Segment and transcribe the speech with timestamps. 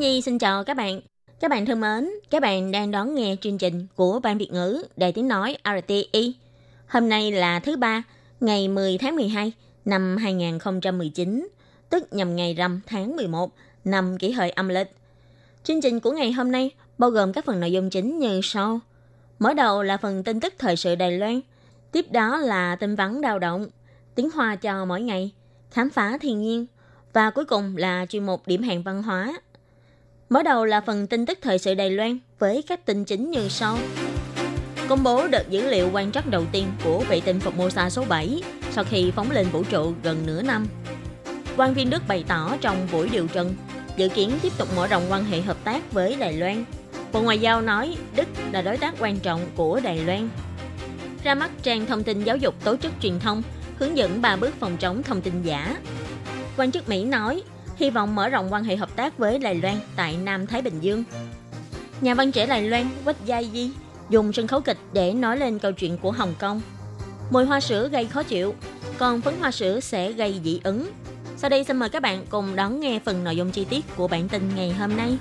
[0.00, 1.00] Nhi xin chào các bạn.
[1.40, 4.82] Các bạn thân mến, các bạn đang đón nghe chương trình của Ban Việt ngữ
[4.96, 6.34] Đài Tiếng Nói RTI.
[6.86, 8.02] Hôm nay là thứ ba,
[8.40, 9.52] ngày 10 tháng 12
[9.84, 11.48] năm 2019,
[11.90, 13.50] tức nhằm ngày rằm tháng 11
[13.84, 14.90] năm kỷ hợi âm lịch.
[15.64, 18.80] Chương trình của ngày hôm nay bao gồm các phần nội dung chính như sau.
[19.38, 21.40] Mở đầu là phần tin tức thời sự Đài Loan,
[21.92, 23.66] tiếp đó là tin vắn đào động,
[24.14, 25.30] tiếng hoa cho mỗi ngày,
[25.70, 26.66] khám phá thiên nhiên
[27.12, 29.34] và cuối cùng là chuyên mục điểm hẹn văn hóa.
[30.30, 33.48] Mở đầu là phần tin tức thời sự Đài Loan với các tin chính như
[33.48, 33.78] sau.
[34.88, 38.42] Công bố đợt dữ liệu quan trắc đầu tiên của vệ tinh Formosa số 7
[38.70, 40.66] sau khi phóng lên vũ trụ gần nửa năm.
[41.56, 43.54] Quan viên Đức bày tỏ trong buổi điều trần,
[43.96, 46.64] dự kiến tiếp tục mở rộng quan hệ hợp tác với Đài Loan.
[47.12, 50.28] Bộ Ngoại giao nói Đức là đối tác quan trọng của Đài Loan.
[51.24, 53.42] Ra mắt trang thông tin giáo dục tổ chức truyền thông,
[53.78, 55.76] hướng dẫn 3 bước phòng chống thông tin giả.
[56.56, 57.42] Quan chức Mỹ nói
[57.80, 60.80] hy vọng mở rộng quan hệ hợp tác với Đài Loan tại Nam Thái Bình
[60.80, 61.04] Dương.
[62.00, 63.70] Nhà văn trẻ Đài Loan Quách Gia Di
[64.10, 66.60] dùng sân khấu kịch để nói lên câu chuyện của Hồng Kông.
[67.30, 68.54] Mùi hoa sữa gây khó chịu,
[68.98, 70.90] còn phấn hoa sữa sẽ gây dị ứng.
[71.36, 74.08] Sau đây xin mời các bạn cùng đón nghe phần nội dung chi tiết của
[74.08, 75.18] bản tin ngày hôm nay.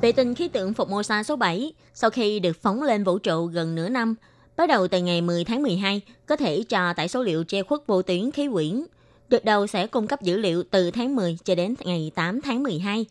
[0.00, 3.46] Vệ tinh khí tượng phục Môsa số 7 sau khi được phóng lên vũ trụ
[3.46, 4.14] gần nửa năm,
[4.56, 7.86] bắt đầu từ ngày 10 tháng 12 có thể cho tải số liệu che khuất
[7.86, 8.84] vô tuyến khí quyển.
[9.28, 12.62] Đợt đầu sẽ cung cấp dữ liệu từ tháng 10 cho đến ngày 8 tháng
[12.62, 13.06] 12.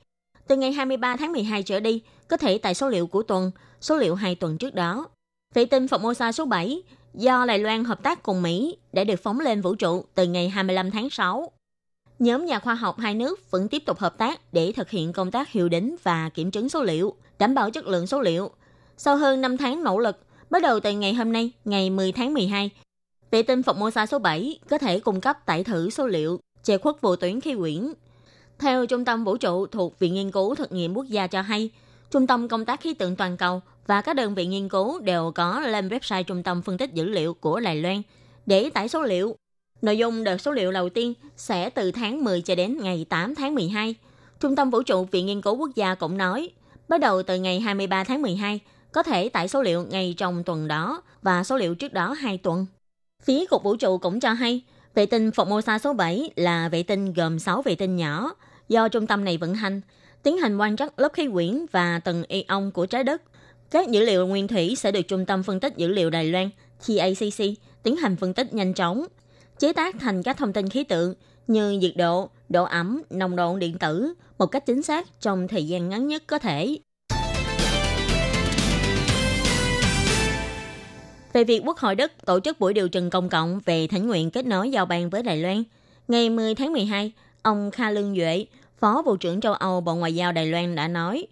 [0.47, 3.97] Từ ngày 23 tháng 12 trở đi, có thể tải số liệu của tuần, số
[3.97, 5.05] liệu hai tuần trước đó.
[5.53, 6.83] Vệ tinh Formosa số 7
[7.13, 10.49] do Đài Loan hợp tác cùng Mỹ đã được phóng lên vũ trụ từ ngày
[10.49, 11.51] 25 tháng 6.
[12.19, 15.31] Nhóm nhà khoa học hai nước vẫn tiếp tục hợp tác để thực hiện công
[15.31, 18.51] tác hiệu đính và kiểm chứng số liệu, đảm bảo chất lượng số liệu.
[18.97, 20.22] Sau hơn 5 tháng nỗ lực,
[20.53, 22.69] bắt đầu từ ngày hôm nay, ngày 10 tháng 12,
[23.31, 27.01] vệ tinh Formosa số 7 có thể cung cấp tải thử số liệu che khuất
[27.01, 27.93] vô tuyến khí quyển.
[28.59, 31.69] Theo Trung tâm Vũ trụ thuộc Viện Nghiên cứu Thực nghiệm Quốc gia cho hay,
[32.11, 35.31] Trung tâm Công tác Khí tượng Toàn cầu và các đơn vị nghiên cứu đều
[35.35, 38.01] có lên website Trung tâm Phân tích Dữ liệu của Đài Loan
[38.45, 39.35] để tải số liệu.
[39.81, 43.35] Nội dung đợt số liệu đầu tiên sẽ từ tháng 10 cho đến ngày 8
[43.35, 43.95] tháng 12.
[44.39, 46.49] Trung tâm Vũ trụ Viện Nghiên cứu Quốc gia cũng nói,
[46.87, 48.59] bắt đầu từ ngày 23 tháng 12,
[48.93, 52.37] có thể tải số liệu ngay trong tuần đó và số liệu trước đó 2
[52.37, 52.65] tuần.
[53.23, 54.61] Phía Cục Vũ trụ cũng cho hay,
[54.95, 58.35] vệ tinh Formosa số 7 là vệ tinh gồm 6 vệ tinh nhỏ
[58.69, 59.81] do trung tâm này vận hành,
[60.23, 63.21] tiến hành quan trắc lớp khí quyển và tầng ion của trái đất.
[63.71, 66.49] Các dữ liệu nguyên thủy sẽ được Trung tâm Phân tích Dữ liệu Đài Loan
[66.87, 67.43] TACC
[67.83, 69.05] tiến hành phân tích nhanh chóng,
[69.59, 71.13] chế tác thành các thông tin khí tượng
[71.47, 75.67] như nhiệt độ, độ ẩm, nồng độ điện tử một cách chính xác trong thời
[75.67, 76.77] gian ngắn nhất có thể.
[81.33, 84.31] Về việc Quốc hội Đức tổ chức buổi điều trần công cộng về thỉnh nguyện
[84.31, 85.63] kết nối giao ban với Đài Loan,
[86.07, 87.11] ngày 10 tháng 12,
[87.41, 88.45] ông Kha Lương Duệ,
[88.79, 91.27] Phó Vụ trưởng châu Âu Bộ Ngoại giao Đài Loan đã nói,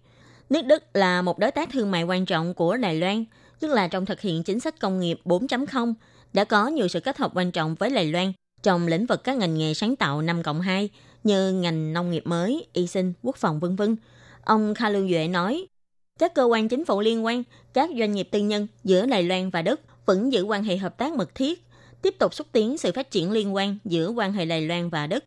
[0.49, 3.25] nước Đức là một đối tác thương mại quan trọng của Đài Loan,
[3.59, 5.93] tức là trong thực hiện chính sách công nghiệp 4.0,
[6.33, 9.37] đã có nhiều sự kết hợp quan trọng với Đài Loan trong lĩnh vực các
[9.37, 10.89] ngành nghề sáng tạo 5 cộng 2
[11.23, 13.95] như ngành nông nghiệp mới, y sinh, quốc phòng vân vân.
[14.43, 15.65] Ông Kha Lương Duệ nói,
[16.19, 19.49] các cơ quan chính phủ liên quan, các doanh nghiệp tư nhân giữa Đài Loan
[19.49, 21.63] và Đức vẫn giữ quan hệ hợp tác mật thiết,
[22.01, 25.07] tiếp tục xúc tiến sự phát triển liên quan giữa quan hệ Đài Loan và
[25.07, 25.23] Đức.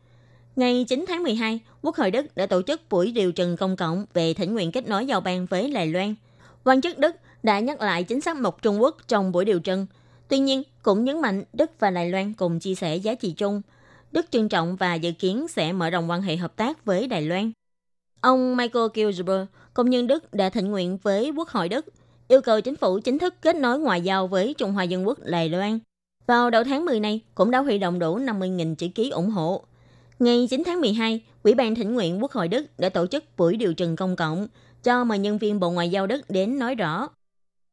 [0.55, 4.05] Ngày 9 tháng 12, Quốc hội Đức đã tổ chức buổi điều trần công cộng
[4.13, 6.15] về thỉnh nguyện kết nối giao ban với Đài Loan.
[6.63, 9.87] Quan chức Đức đã nhắc lại chính sách một Trung Quốc trong buổi điều trần.
[10.27, 13.61] Tuy nhiên, cũng nhấn mạnh Đức và Đài Loan cùng chia sẻ giá trị chung.
[14.11, 17.21] Đức trân trọng và dự kiến sẽ mở rộng quan hệ hợp tác với Đài
[17.21, 17.51] Loan.
[18.21, 21.85] Ông Michael Kilsberg, công nhân Đức đã thỉnh nguyện với Quốc hội Đức
[22.27, 25.19] yêu cầu chính phủ chính thức kết nối ngoại giao với Trung Hoa Dân Quốc
[25.23, 25.79] Đài Loan.
[26.27, 29.63] Vào đầu tháng 10 này, cũng đã huy động đủ 50.000 chữ ký ủng hộ.
[30.19, 33.57] Ngày 9 tháng 12, Ủy ban Thỉnh nguyện Quốc hội Đức đã tổ chức buổi
[33.57, 34.47] điều trần công cộng
[34.83, 37.07] cho mời nhân viên Bộ Ngoại giao Đức đến nói rõ.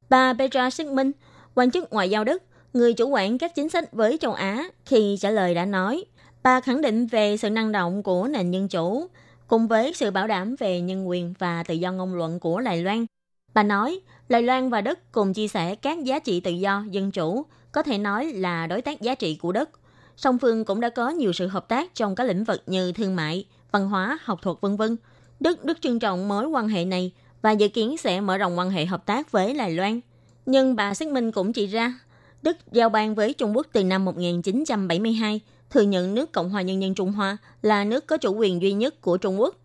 [0.09, 1.11] Bà Petra Sigmund,
[1.55, 5.17] quan chức Ngoại giao Đức, người chủ quản các chính sách với châu Á, khi
[5.21, 6.05] trả lời đã nói,
[6.43, 9.07] bà khẳng định về sự năng động của nền dân chủ,
[9.47, 12.83] cùng với sự bảo đảm về nhân quyền và tự do ngôn luận của Đài
[12.83, 13.07] Loan.
[13.55, 14.01] Bà nói,
[14.33, 17.83] Lài Loan và Đức cùng chia sẻ các giá trị tự do, dân chủ, có
[17.83, 19.71] thể nói là đối tác giá trị của Đức.
[20.17, 23.17] song phương cũng đã có nhiều sự hợp tác trong các lĩnh vực như thương
[23.17, 24.97] mại, văn hóa, học thuật vân vân.
[25.41, 27.13] Đức rất trân trọng mối quan hệ này
[27.43, 30.01] và dự kiến sẽ mở rộng quan hệ hợp tác với Lài Loan.
[30.47, 31.99] Nhưng bà Xác Minh cũng chỉ ra,
[32.43, 35.41] Đức giao ban với Trung Quốc từ năm 1972,
[35.71, 38.73] thừa nhận nước Cộng hòa Nhân dân Trung Hoa là nước có chủ quyền duy
[38.73, 39.57] nhất của Trung Quốc.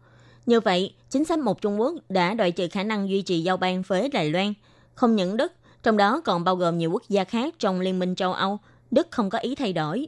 [0.47, 3.57] Như vậy, chính sách một Trung Quốc đã đòi trừ khả năng duy trì giao
[3.57, 4.53] ban với Đài Loan.
[4.95, 5.53] Không những Đức,
[5.83, 8.59] trong đó còn bao gồm nhiều quốc gia khác trong Liên minh châu Âu,
[8.91, 10.07] Đức không có ý thay đổi.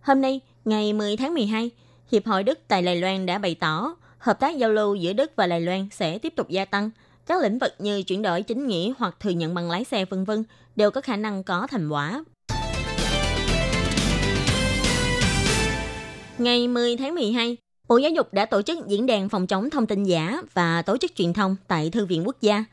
[0.00, 1.70] Hôm nay, ngày 10 tháng 12,
[2.12, 5.32] Hiệp hội Đức tại Đài Loan đã bày tỏ hợp tác giao lưu giữa Đức
[5.36, 6.90] và Đài Loan sẽ tiếp tục gia tăng.
[7.26, 10.24] Các lĩnh vực như chuyển đổi chính nghĩa hoặc thừa nhận bằng lái xe vân
[10.24, 10.44] vân
[10.76, 12.24] đều có khả năng có thành quả.
[16.38, 17.56] Ngày 10 tháng 12,
[17.88, 20.96] Bộ Giáo dục đã tổ chức diễn đàn phòng chống thông tin giả và tổ
[20.96, 22.64] chức truyền thông tại Thư viện Quốc gia.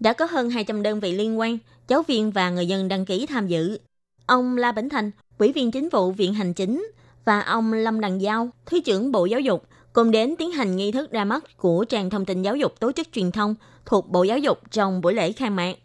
[0.00, 3.26] Đã có hơn 200 đơn vị liên quan, giáo viên và người dân đăng ký
[3.26, 3.78] tham dự.
[4.26, 6.90] Ông La Bỉnh Thành, Ủy viên Chính vụ Viện Hành Chính
[7.24, 10.92] và ông Lâm Đằng Giao, Thứ trưởng Bộ Giáo dục, cùng đến tiến hành nghi
[10.92, 13.54] thức ra mắt của trang thông tin giáo dục tổ chức truyền thông
[13.86, 15.76] thuộc Bộ Giáo dục trong buổi lễ khai mạc.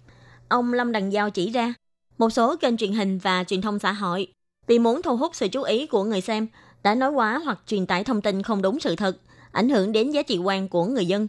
[0.48, 1.74] Ông Lâm Đằng Giao chỉ ra,
[2.18, 4.28] một số kênh truyền hình và truyền thông xã hội
[4.68, 6.48] vì muốn thu hút sự chú ý của người xem
[6.84, 9.18] đã nói quá hoặc truyền tải thông tin không đúng sự thật,
[9.52, 11.28] ảnh hưởng đến giá trị quan của người dân.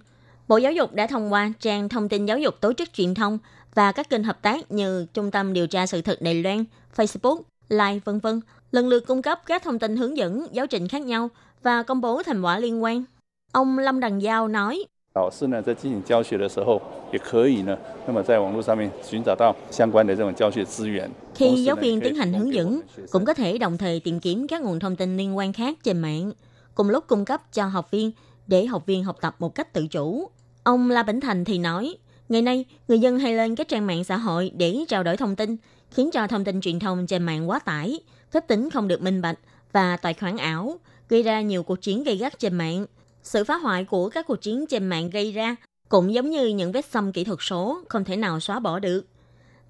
[0.49, 3.38] Bộ Giáo dục đã thông qua trang thông tin giáo dục tổ chức truyền thông
[3.75, 6.64] và các kênh hợp tác như Trung tâm Điều tra Sự thật Đài Loan,
[6.97, 8.41] Facebook, Live, vân vân
[8.73, 11.29] lần lượt cung cấp các thông tin hướng dẫn giáo trình khác nhau
[11.62, 13.05] và công bố thành quả liên quan.
[13.52, 16.82] Ông Lâm Đằng Giao nói, 老师呢，在进行教学的时候，
[17.14, 21.10] 也可以呢，那么在网络上面寻找到相关的这种教学资源。
[21.34, 24.62] Khi giáo viên tiến hành hướng dẫn, cũng có thể đồng thời tìm kiếm các
[24.62, 26.32] nguồn thông tin liên quan khác trên mạng,
[26.74, 28.12] cùng lúc cung cấp cho học viên
[28.48, 30.30] để học viên học tập một cách tự chủ.
[30.64, 31.96] Ông La Bỉnh Thành thì nói,
[32.30, 35.36] ngày nay người dân hay lên các trang mạng xã hội để trao đổi thông
[35.36, 35.58] tin,
[35.92, 38.00] khiến cho thông tin truyền thông trên mạng quá tải,
[38.32, 39.40] phép tính không được minh bạch
[39.72, 40.80] và tài khoản ảo,
[41.10, 42.86] gây ra nhiều cuộc chiến gây gắt trên mạng.
[43.23, 45.57] sự phá hoại của các cuộc chiến trên mạng gây ra
[45.89, 49.07] cũng giống như những vết xâm kỹ thuật số không thể nào xóa bỏ được.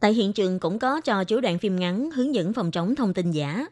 [0.00, 3.14] Tại hiện trường cũng có cho chiếu đoạn phim ngắn hướng dẫn phòng chống thông
[3.14, 3.67] tin giả.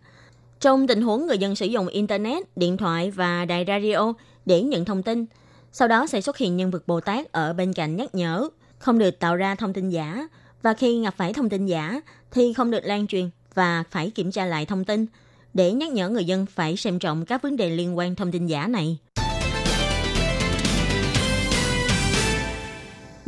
[0.61, 4.13] Trong tình huống người dân sử dụng Internet, điện thoại và đài radio
[4.47, 5.27] để nhận thông tin,
[5.73, 8.49] sau đó sẽ xuất hiện nhân vật Bồ Tát ở bên cạnh nhắc nhở,
[8.79, 10.29] không được tạo ra thông tin giả,
[10.63, 14.31] và khi gặp phải thông tin giả thì không được lan truyền và phải kiểm
[14.31, 15.07] tra lại thông tin
[15.55, 18.47] để nhắc nhở người dân phải xem trọng các vấn đề liên quan thông tin
[18.47, 18.99] giả này.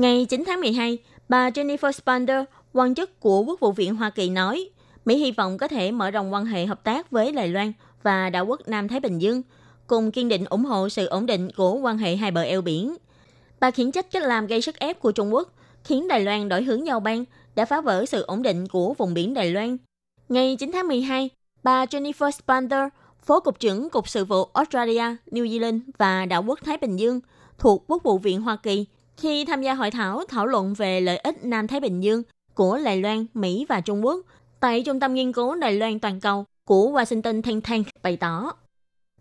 [0.00, 0.99] Ngày 9 tháng 12,
[1.29, 4.70] bà Jennifer Spander, quan chức của Quốc vụ viện Hoa Kỳ nói,
[5.05, 8.31] Mỹ hy vọng có thể mở rộng quan hệ hợp tác với Đài Loan và
[8.31, 9.43] đảo quốc Nam Thái Bình Dương,
[9.87, 12.97] cùng kiên định ủng hộ sự ổn định của quan hệ hai bờ eo biển.
[13.61, 15.55] Bà khiển trách cách làm gây sức ép của Trung Quốc,
[15.85, 17.25] khiến Đài Loan đổi hướng giao ban,
[17.55, 19.76] đã phá vỡ sự ổn định của vùng biển Đài Loan.
[20.29, 21.31] Ngày 9 tháng 12,
[21.62, 22.88] bà Jennifer Spander,
[23.23, 27.20] Phó Cục trưởng Cục Sự vụ Australia, New Zealand và đảo quốc Thái Bình Dương
[27.58, 28.87] thuộc Quốc vụ viện Hoa Kỳ
[29.20, 32.22] khi tham gia hội thảo thảo luận về lợi ích Nam Thái Bình Dương
[32.55, 34.20] của Đài Loan, Mỹ và Trung Quốc
[34.61, 38.52] tại Trung tâm Nghiên cứu Đài Loan Toàn cầu của Washington Think Tank bày tỏ.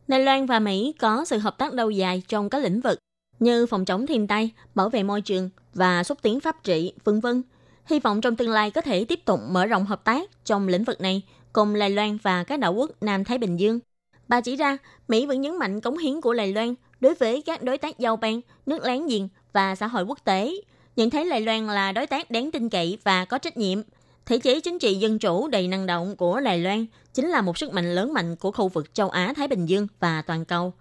[0.08, 3.00] Đài Loan và Mỹ có sự hợp tác lâu dài trong các lĩnh vực
[3.40, 7.20] như phòng chống thiên tai, bảo vệ môi trường và xúc tiến pháp trị, vân
[7.20, 7.44] vân.
[7.86, 10.84] Hy vọng trong tương lai có thể tiếp tục mở rộng hợp tác trong lĩnh
[10.84, 11.22] vực này
[11.54, 13.80] cùng Đài Loan và các đảo quốc Nam Thái Bình Dương.
[14.28, 17.64] Bà chỉ ra, Mỹ vẫn nhấn mạnh cống hiến của Đài Loan đối với các
[17.64, 20.54] đối tác giao bang nước láng giềng và xã hội quốc tế,
[20.96, 23.82] nhận thấy Đài Loan là đối tác đáng tin cậy và có trách nhiệm.
[24.26, 27.58] Thể chế chính trị dân chủ đầy năng động của Đài Loan chính là một
[27.58, 30.74] sức mạnh lớn mạnh của khu vực châu Á-Thái Bình Dương và toàn cầu.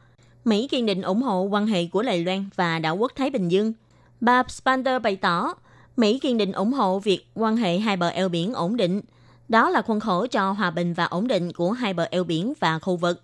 [0.45, 3.49] Mỹ kiên định ủng hộ quan hệ của Đài Loan và đảo quốc Thái Bình
[3.49, 3.73] Dương.
[4.21, 5.55] Bà Spander bày tỏ,
[5.97, 9.01] Mỹ kiên định ủng hộ việc quan hệ hai bờ eo biển ổn định.
[9.49, 12.53] Đó là khuôn khổ cho hòa bình và ổn định của hai bờ eo biển
[12.61, 13.23] và khu vực.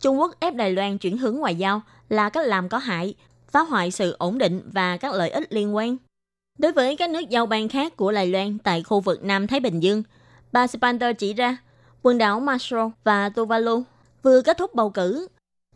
[0.00, 3.14] Trung Quốc ép Đài Loan chuyển hướng ngoại giao là cách làm có hại,
[3.56, 5.96] phá hoại sự ổn định và các lợi ích liên quan.
[6.58, 9.60] Đối với các nước giao bang khác của Đài Loan tại khu vực Nam Thái
[9.60, 10.02] Bình Dương,
[10.52, 11.56] bà Spander chỉ ra
[12.02, 13.82] quần đảo Marshall và Tuvalu
[14.22, 15.28] vừa kết thúc bầu cử.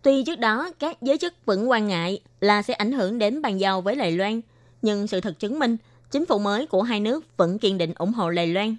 [0.02, 3.60] Tuy trước đó các giới chức vẫn quan ngại là sẽ ảnh hưởng đến bàn
[3.60, 4.40] giao với Đài Loan,
[4.82, 5.76] nhưng sự thật chứng minh
[6.10, 8.76] chính phủ mới của hai nước vẫn kiên định ủng hộ Đài Loan.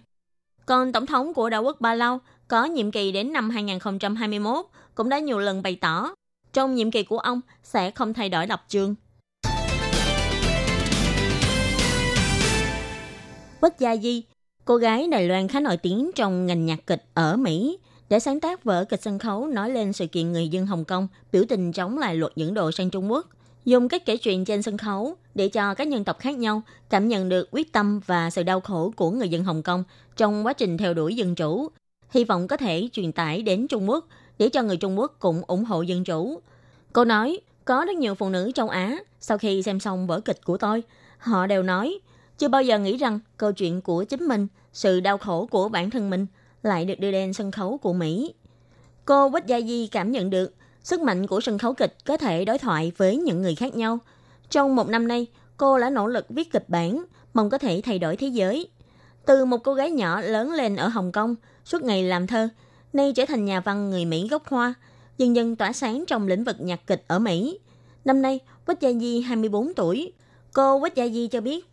[0.65, 4.65] Còn tổng thống của đảo quốc Ba Lao có nhiệm kỳ đến năm 2021
[4.95, 6.13] cũng đã nhiều lần bày tỏ
[6.53, 8.95] trong nhiệm kỳ của ông sẽ không thay đổi lập trường.
[13.61, 14.23] Bất Gia Di,
[14.65, 17.77] cô gái Đài Loan khá nổi tiếng trong ngành nhạc kịch ở Mỹ,
[18.09, 21.07] để sáng tác vở kịch sân khấu nói lên sự kiện người dân Hồng Kông
[21.31, 23.27] biểu tình chống lại luật dẫn độ sang Trung Quốc,
[23.65, 27.07] dùng cách kể chuyện trên sân khấu để cho các nhân tộc khác nhau cảm
[27.07, 29.83] nhận được quyết tâm và sự đau khổ của người dân Hồng Kông
[30.17, 31.69] trong quá trình theo đuổi dân chủ,
[32.09, 34.07] hy vọng có thể truyền tải đến Trung Quốc
[34.41, 36.41] để cho người Trung Quốc cũng ủng hộ dân chủ.
[36.93, 40.45] Cô nói, có rất nhiều phụ nữ châu Á, sau khi xem xong vở kịch
[40.45, 40.83] của tôi,
[41.17, 41.99] họ đều nói,
[42.37, 45.89] chưa bao giờ nghĩ rằng câu chuyện của chính mình, sự đau khổ của bản
[45.89, 46.27] thân mình
[46.63, 48.33] lại được đưa lên sân khấu của Mỹ.
[49.05, 52.45] Cô Quách Gia Di cảm nhận được sức mạnh của sân khấu kịch có thể
[52.45, 53.99] đối thoại với những người khác nhau.
[54.49, 57.99] Trong một năm nay, cô đã nỗ lực viết kịch bản, mong có thể thay
[57.99, 58.67] đổi thế giới.
[59.25, 62.49] Từ một cô gái nhỏ lớn lên ở Hồng Kông, suốt ngày làm thơ,
[62.93, 64.73] nay trở thành nhà văn người Mỹ gốc Hoa,
[65.17, 67.59] dần dần tỏa sáng trong lĩnh vực nhạc kịch ở Mỹ.
[68.05, 70.13] Năm nay, Quách Gia Di 24 tuổi.
[70.53, 71.65] Cô Quách Gia Di cho biết,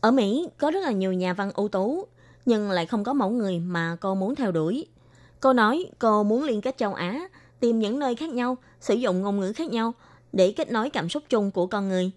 [0.00, 2.06] ở Mỹ có rất là nhiều nhà văn ưu tú,
[2.46, 4.86] nhưng lại không có mẫu người mà cô muốn theo đuổi.
[5.40, 7.28] Cô nói cô muốn liên kết châu Á,
[7.60, 9.94] tìm những nơi khác nhau, sử dụng ngôn ngữ khác nhau
[10.32, 12.10] để kết nối cảm xúc chung của con người.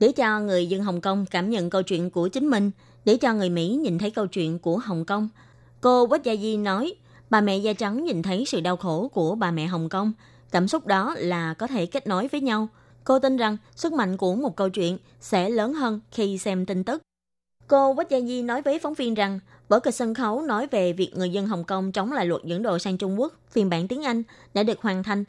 [0.00, 2.70] Để cho người dân Hồng Kông cảm nhận câu chuyện của chính mình,
[3.04, 5.28] để cho người Mỹ nhìn thấy câu chuyện của Hồng Kông.
[5.80, 6.94] Cô Quách Gia Di nói,
[7.30, 10.12] bà mẹ da trắng nhìn thấy sự đau khổ của bà mẹ Hồng Kông.
[10.50, 12.68] Cảm xúc đó là có thể kết nối với nhau.
[13.04, 16.84] Cô tin rằng sức mạnh của một câu chuyện sẽ lớn hơn khi xem tin
[16.84, 17.02] tức.
[17.66, 20.92] Cô Quách Gia Di nói với phóng viên rằng vở kịch sân khấu nói về
[20.92, 23.88] việc người dân Hồng Kông chống lại luật dẫn độ sang Trung Quốc phiên bản
[23.88, 24.22] tiếng Anh
[24.54, 25.24] đã được hoàn thành.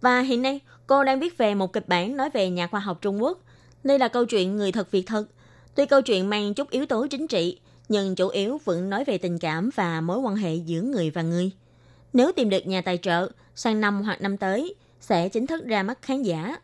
[0.00, 2.98] Và hiện nay, cô đang viết về một kịch bản nói về nhà khoa học
[3.00, 3.38] Trung Quốc.
[3.84, 5.24] Đây là câu chuyện người thật việc thật.
[5.74, 9.18] Tuy câu chuyện mang chút yếu tố chính trị, nhưng chủ yếu vẫn nói về
[9.18, 11.50] tình cảm và mối quan hệ giữa người và người.
[12.12, 15.82] Nếu tìm được nhà tài trợ, sang năm hoặc năm tới, sẽ chính thức ra
[15.82, 16.56] mắt khán giả.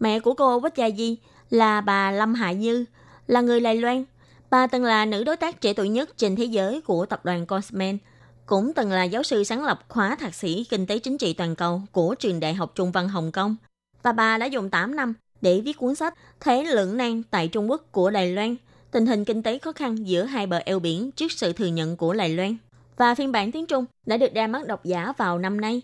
[0.00, 1.16] Mẹ của cô Quách Gia Di
[1.50, 2.84] là bà Lâm Hạ Như,
[3.26, 4.04] là người Đài Loan.
[4.50, 7.46] Bà từng là nữ đối tác trẻ tuổi nhất trên thế giới của tập đoàn
[7.46, 7.98] Cosman,
[8.46, 11.56] cũng từng là giáo sư sáng lập khóa thạc sĩ Kinh tế Chính trị Toàn
[11.56, 13.56] cầu của trường Đại học Trung văn Hồng Kông.
[14.02, 17.70] Và bà đã dùng 8 năm để viết cuốn sách Thế lưỡng nan tại Trung
[17.70, 18.56] Quốc của Đài Loan,
[18.92, 21.96] tình hình kinh tế khó khăn giữa hai bờ eo biển trước sự thừa nhận
[21.96, 22.56] của Lài Loan.
[22.96, 25.82] Và phiên bản tiếng Trung đã được ra mắt độc giả vào năm nay.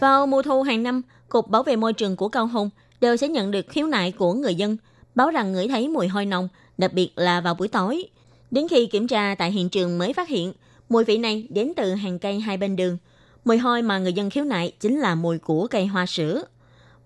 [0.00, 2.70] Vào mùa thu hàng năm, Cục Bảo vệ Môi trường của Cao Hùng
[3.00, 4.76] đều sẽ nhận được khiếu nại của người dân,
[5.14, 6.48] báo rằng ngửi thấy mùi hôi nồng,
[6.78, 8.04] đặc biệt là vào buổi tối.
[8.50, 10.52] Đến khi kiểm tra tại hiện trường mới phát hiện,
[10.88, 12.98] mùi vị này đến từ hàng cây hai bên đường.
[13.44, 16.42] Mùi hôi mà người dân khiếu nại chính là mùi của cây hoa sữa.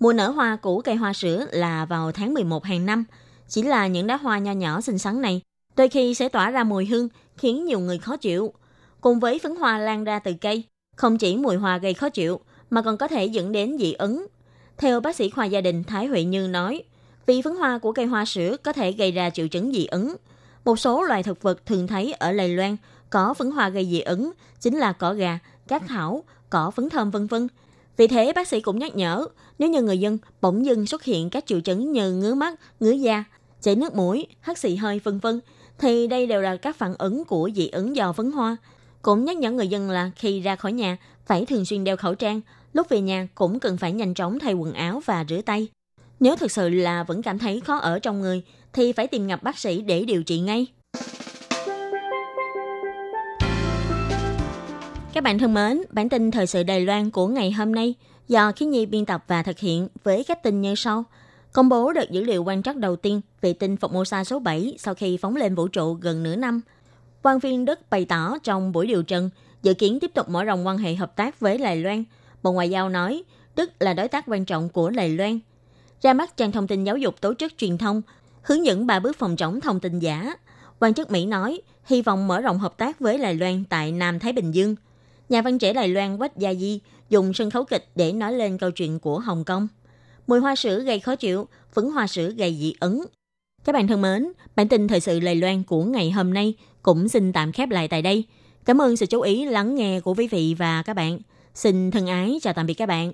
[0.00, 3.04] Mùa nở hoa của cây hoa sữa là vào tháng 11 hàng năm.
[3.48, 5.40] Chỉ là những đá hoa nho nhỏ xinh xắn này,
[5.76, 8.52] đôi khi sẽ tỏa ra mùi hương khiến nhiều người khó chịu.
[9.00, 10.64] Cùng với phấn hoa lan ra từ cây,
[10.96, 14.26] không chỉ mùi hoa gây khó chịu, mà còn có thể dẫn đến dị ứng.
[14.76, 16.82] Theo bác sĩ khoa gia đình Thái Huệ Như nói,
[17.26, 20.16] vì phấn hoa của cây hoa sữa có thể gây ra triệu chứng dị ứng.
[20.64, 22.76] Một số loài thực vật thường thấy ở Lài Loan
[23.10, 25.38] có phấn hoa gây dị ứng chính là cỏ gà,
[25.68, 27.48] cát thảo, cỏ phấn thơm vân vân.
[27.96, 29.26] Vì thế bác sĩ cũng nhắc nhở,
[29.58, 32.90] nếu như người dân bỗng dưng xuất hiện các triệu chứng như ngứa mắt, ngứa
[32.90, 33.24] da,
[33.62, 35.40] chảy nước mũi, hắt xì hơi vân vân,
[35.78, 38.56] thì đây đều là các phản ứng của dị ứng do phấn hoa.
[39.02, 42.14] Cũng nhắc nhở người dân là khi ra khỏi nhà phải thường xuyên đeo khẩu
[42.14, 42.40] trang,
[42.72, 45.68] lúc về nhà cũng cần phải nhanh chóng thay quần áo và rửa tay.
[46.20, 49.42] Nếu thực sự là vẫn cảm thấy khó ở trong người thì phải tìm gặp
[49.42, 50.66] bác sĩ để điều trị ngay.
[55.16, 57.94] Các bạn thân mến, bản tin thời sự Đài Loan của ngày hôm nay
[58.28, 61.04] do Khí Nhi biên tập và thực hiện với các tin như sau.
[61.52, 64.94] Công bố được dữ liệu quan trắc đầu tiên vệ tinh Formosa số 7 sau
[64.94, 66.60] khi phóng lên vũ trụ gần nửa năm.
[67.22, 69.30] Quan viên Đức bày tỏ trong buổi điều trần
[69.62, 72.04] dự kiến tiếp tục mở rộng quan hệ hợp tác với Đài Loan.
[72.42, 73.22] Bộ Ngoại giao nói
[73.56, 75.38] Đức là đối tác quan trọng của Đài Loan.
[76.02, 78.02] Ra mắt trang thông tin giáo dục tổ chức truyền thông,
[78.42, 80.34] hướng dẫn ba bước phòng chống thông tin giả.
[80.80, 84.18] Quan chức Mỹ nói hy vọng mở rộng hợp tác với Đài Loan tại Nam
[84.18, 84.76] Thái Bình Dương.
[85.28, 88.58] Nhà văn trẻ Đài Loan Quách Gia Di dùng sân khấu kịch để nói lên
[88.58, 89.68] câu chuyện của Hồng Kông.
[90.26, 93.04] Mùi hoa sữa gây khó chịu, phấn hoa sữa gây dị ứng.
[93.64, 97.08] Các bạn thân mến, bản tin thời sự Đài Loan của ngày hôm nay cũng
[97.08, 98.24] xin tạm khép lại tại đây.
[98.64, 101.18] Cảm ơn sự chú ý lắng nghe của quý vị và các bạn.
[101.54, 103.12] Xin thân ái chào tạm biệt các bạn.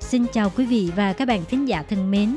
[0.00, 2.36] Xin chào quý vị và các bạn thính giả thân mến.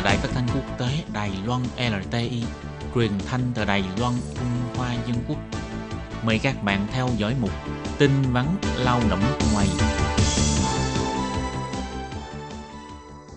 [0.00, 2.42] Là đài phát thanh quốc tế Đài Loan LTI,
[2.94, 5.38] truyền thanh từ Đài Loan, Trung Hoa Dân Quốc.
[6.24, 7.50] Mời các bạn theo dõi mục
[7.98, 8.46] tin vắn
[8.84, 9.20] lao động
[9.52, 9.66] ngoài.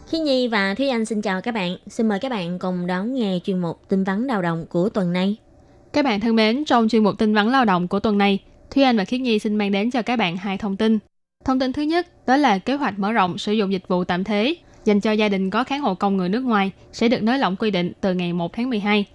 [0.08, 1.78] Khi Nhi và Thúy Anh xin chào các bạn.
[1.88, 5.14] Xin mời các bạn cùng đón nghe chuyên mục tin vắn lao động của tuần
[5.14, 5.36] này.
[5.94, 8.40] Các bạn thân mến, trong chuyên mục tin vắn lao động của tuần này,
[8.72, 11.00] Thúy Anh và Khiết Nhi xin mang đến cho các bạn hai thông tin.
[11.46, 14.24] Thông tin thứ nhất đó là kế hoạch mở rộng sử dụng dịch vụ tạm
[14.24, 17.40] thế dành cho gia đình có kháng hộ công người nước ngoài sẽ được nới
[17.40, 19.06] lỏng quy định từ ngày 1 tháng 12.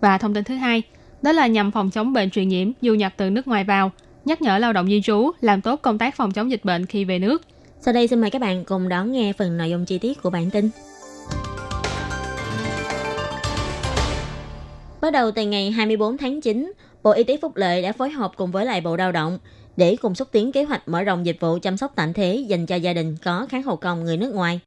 [0.00, 0.82] Và thông tin thứ hai
[1.22, 3.90] đó là nhằm phòng chống bệnh truyền nhiễm du nhập từ nước ngoài vào,
[4.24, 7.04] nhắc nhở lao động di trú làm tốt công tác phòng chống dịch bệnh khi
[7.04, 7.42] về nước.
[7.80, 10.30] Sau đây xin mời các bạn cùng đón nghe phần nội dung chi tiết của
[10.30, 10.70] bản tin.
[15.00, 18.32] Bắt đầu từ ngày 24 tháng 9, Bộ Y tế Phúc Lợi đã phối hợp
[18.36, 19.38] cùng với lại Bộ Lao động
[19.76, 22.66] để cùng xúc tiến kế hoạch mở rộng dịch vụ chăm sóc tạm thế dành
[22.66, 24.60] cho gia đình có kháng hộ công người nước ngoài.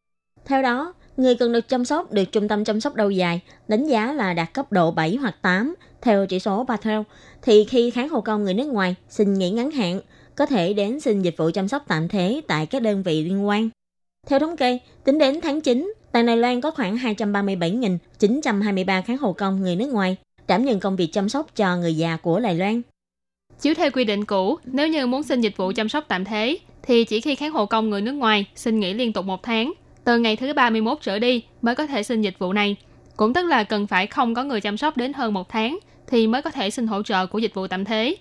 [0.45, 3.87] Theo đó, người cần được chăm sóc được trung tâm chăm sóc lâu dài đánh
[3.87, 6.99] giá là đạt cấp độ 7 hoặc 8 theo chỉ số Patel,
[7.41, 10.01] thì khi kháng hộ công người nước ngoài xin nghỉ ngắn hạn,
[10.35, 13.47] có thể đến xin dịch vụ chăm sóc tạm thế tại các đơn vị liên
[13.47, 13.69] quan.
[14.27, 19.33] Theo thống kê, tính đến tháng 9, tại Đài Loan có khoảng 237.923 kháng hộ
[19.33, 22.55] công người nước ngoài đảm nhận công việc chăm sóc cho người già của Đài
[22.55, 22.81] Loan.
[23.61, 26.57] Chiếu theo quy định cũ, nếu như muốn xin dịch vụ chăm sóc tạm thế,
[26.83, 29.73] thì chỉ khi kháng hộ công người nước ngoài xin nghỉ liên tục một tháng,
[30.05, 32.75] từ ngày thứ 31 trở đi mới có thể xin dịch vụ này.
[33.17, 36.27] Cũng tức là cần phải không có người chăm sóc đến hơn một tháng thì
[36.27, 38.15] mới có thể xin hỗ trợ của dịch vụ tạm thế.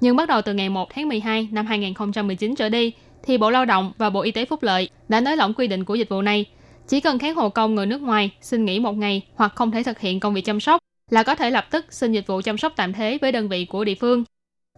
[0.00, 2.92] Nhưng bắt đầu từ ngày 1 tháng 12 năm 2019 trở đi,
[3.22, 5.84] thì Bộ Lao động và Bộ Y tế Phúc lợi đã nới lỏng quy định
[5.84, 6.46] của dịch vụ này.
[6.88, 9.82] Chỉ cần kháng hộ công người nước ngoài xin nghỉ một ngày hoặc không thể
[9.82, 10.80] thực hiện công việc chăm sóc
[11.10, 13.64] là có thể lập tức xin dịch vụ chăm sóc tạm thế với đơn vị
[13.64, 14.24] của địa phương.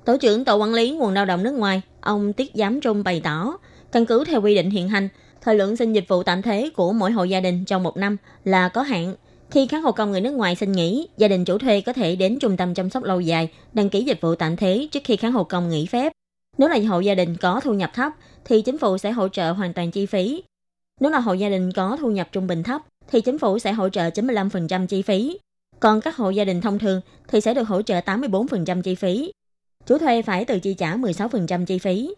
[0.04, 3.20] Tổ trưởng Tổ quản lý nguồn lao động nước ngoài, ông Tiết Giám Trung bày
[3.24, 3.58] tỏ,
[3.92, 5.08] căn cứ theo quy định hiện hành,
[5.42, 8.16] thời lượng xin dịch vụ tạm thế của mỗi hộ gia đình trong một năm
[8.44, 9.14] là có hạn.
[9.50, 12.16] Khi kháng hộ công người nước ngoài xin nghỉ, gia đình chủ thuê có thể
[12.16, 15.16] đến trung tâm chăm sóc lâu dài đăng ký dịch vụ tạm thế trước khi
[15.16, 16.12] kháng hộ công nghỉ phép.
[16.58, 18.12] Nếu là hộ gia đình có thu nhập thấp,
[18.44, 20.42] thì chính phủ sẽ hỗ trợ hoàn toàn chi phí.
[21.00, 23.72] Nếu là hộ gia đình có thu nhập trung bình thấp, thì chính phủ sẽ
[23.72, 25.38] hỗ trợ 95% chi phí.
[25.80, 29.32] Còn các hộ gia đình thông thường thì sẽ được hỗ trợ 84% chi phí.
[29.86, 32.14] Chủ thuê phải tự chi trả 16% chi phí.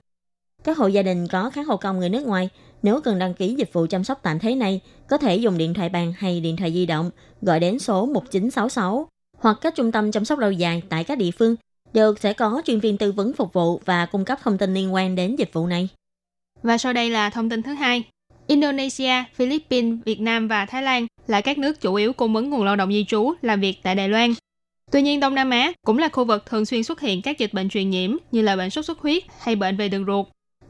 [0.64, 2.48] Các hộ gia đình có kháng hộ công người nước ngoài
[2.82, 5.74] nếu cần đăng ký dịch vụ chăm sóc tạm thế này, có thể dùng điện
[5.74, 7.10] thoại bàn hay điện thoại di động
[7.42, 11.30] gọi đến số 1966 hoặc các trung tâm chăm sóc lâu dài tại các địa
[11.30, 11.56] phương
[11.92, 14.94] đều sẽ có chuyên viên tư vấn phục vụ và cung cấp thông tin liên
[14.94, 15.88] quan đến dịch vụ này.
[16.62, 18.04] Và sau đây là thông tin thứ hai.
[18.46, 22.64] Indonesia, Philippines, Việt Nam và Thái Lan là các nước chủ yếu cung ứng nguồn
[22.64, 24.34] lao động di trú làm việc tại Đài Loan.
[24.92, 27.54] Tuy nhiên, Đông Nam Á cũng là khu vực thường xuyên xuất hiện các dịch
[27.54, 30.26] bệnh truyền nhiễm như là bệnh sốt xuất huyết hay bệnh về đường ruột.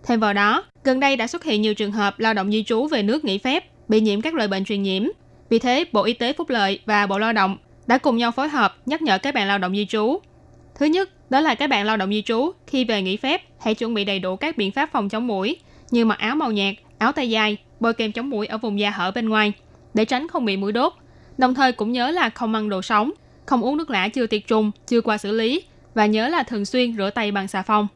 [0.07, 2.87] Thêm vào đó, gần đây đã xuất hiện nhiều trường hợp lao động di trú
[2.87, 5.03] về nước nghỉ phép bị nhiễm các loại bệnh truyền nhiễm.
[5.49, 8.49] Vì thế, Bộ Y tế Phúc lợi và Bộ Lao động đã cùng nhau phối
[8.49, 10.19] hợp nhắc nhở các bạn lao động di trú.
[10.79, 13.75] Thứ nhất, đó là các bạn lao động di trú khi về nghỉ phép hãy
[13.75, 15.57] chuẩn bị đầy đủ các biện pháp phòng chống mũi
[15.91, 18.91] như mặc áo màu nhạt, áo tay dài, bôi kem chống mũi ở vùng da
[18.91, 19.53] hở bên ngoài
[19.95, 20.93] để tránh không bị mũi đốt.
[21.39, 23.11] Đồng thời cũng nhớ là không ăn đồ sống,
[23.47, 25.63] không uống nước lã chưa tiệt trùng, chưa qua xử lý
[25.95, 27.89] và nhớ là thường xuyên rửa tay bằng xà phòng.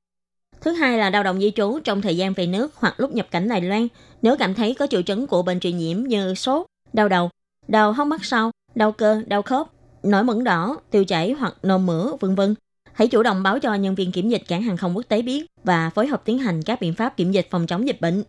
[0.61, 3.27] Thứ hai là lao động di trú trong thời gian về nước hoặc lúc nhập
[3.31, 3.89] cảnh Đài Loan,
[4.23, 7.31] nếu cảm thấy có triệu chứng của bệnh truyền nhiễm như sốt, đau đầu,
[7.69, 9.67] đau hốc mắt sau, đau cơ, đau khớp,
[10.03, 12.55] nổi mẩn đỏ, tiêu chảy hoặc nôn mửa, vân vân.
[12.93, 15.47] Hãy chủ động báo cho nhân viên kiểm dịch cảng hàng không quốc tế biết
[15.65, 18.23] và phối hợp tiến hành các biện pháp kiểm dịch phòng chống dịch bệnh.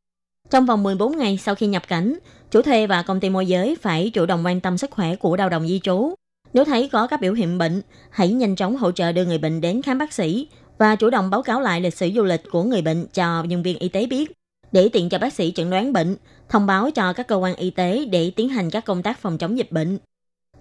[0.49, 2.15] Trong vòng 14 ngày sau khi nhập cảnh,
[2.51, 5.35] chủ thuê và công ty môi giới phải chủ động quan tâm sức khỏe của
[5.35, 6.13] lao động di trú.
[6.53, 9.61] Nếu thấy có các biểu hiện bệnh, hãy nhanh chóng hỗ trợ đưa người bệnh
[9.61, 10.47] đến khám bác sĩ
[10.79, 13.63] và chủ động báo cáo lại lịch sử du lịch của người bệnh cho nhân
[13.63, 14.31] viên y tế biết
[14.71, 16.15] để tiện cho bác sĩ chẩn đoán bệnh,
[16.49, 19.37] thông báo cho các cơ quan y tế để tiến hành các công tác phòng
[19.37, 19.97] chống dịch bệnh.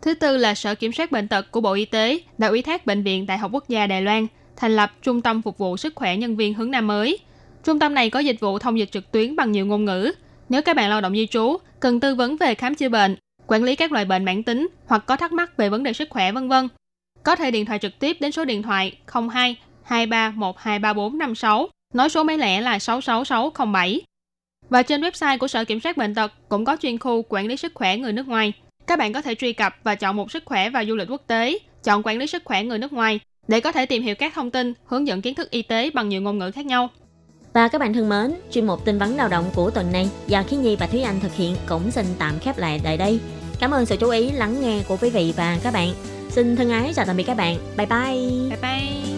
[0.02, 2.86] Thứ tư là Sở Kiểm soát Bệnh tật của Bộ Y tế đã ủy thác
[2.86, 4.26] Bệnh viện Đại học Quốc gia Đài Loan
[4.56, 7.18] thành lập Trung tâm Phục vụ Sức khỏe Nhân viên hướng Nam mới.
[7.64, 10.12] Trung tâm này có dịch vụ thông dịch trực tuyến bằng nhiều ngôn ngữ.
[10.48, 13.64] Nếu các bạn lao động di trú cần tư vấn về khám chữa bệnh, quản
[13.64, 16.32] lý các loại bệnh mãn tính hoặc có thắc mắc về vấn đề sức khỏe
[16.32, 16.68] vân vân,
[17.22, 18.98] có thể điện thoại trực tiếp đến số điện thoại
[19.32, 19.56] 02
[19.88, 24.00] 23123456, nói số máy lẻ là 66607.
[24.68, 27.56] Và trên website của Sở Kiểm soát Bệnh tật cũng có chuyên khu quản lý
[27.56, 28.52] sức khỏe người nước ngoài.
[28.86, 31.22] Các bạn có thể truy cập và chọn một sức khỏe và du lịch quốc
[31.26, 34.32] tế, chọn quản lý sức khỏe người nước ngoài để có thể tìm hiểu các
[34.34, 36.88] thông tin, hướng dẫn kiến thức y tế bằng nhiều ngôn ngữ khác nhau.
[37.52, 40.42] Và các bạn thân mến, chuyên mục tin vắn lao động của tuần này do
[40.42, 43.20] Khí Nhi và Thúy Anh thực hiện cũng xin tạm khép lại tại đây.
[43.60, 45.92] Cảm ơn sự chú ý lắng nghe của quý vị và các bạn.
[46.28, 47.56] Xin thân ái chào tạm biệt các bạn.
[47.76, 48.50] Bye bye.
[48.50, 49.17] Bye bye.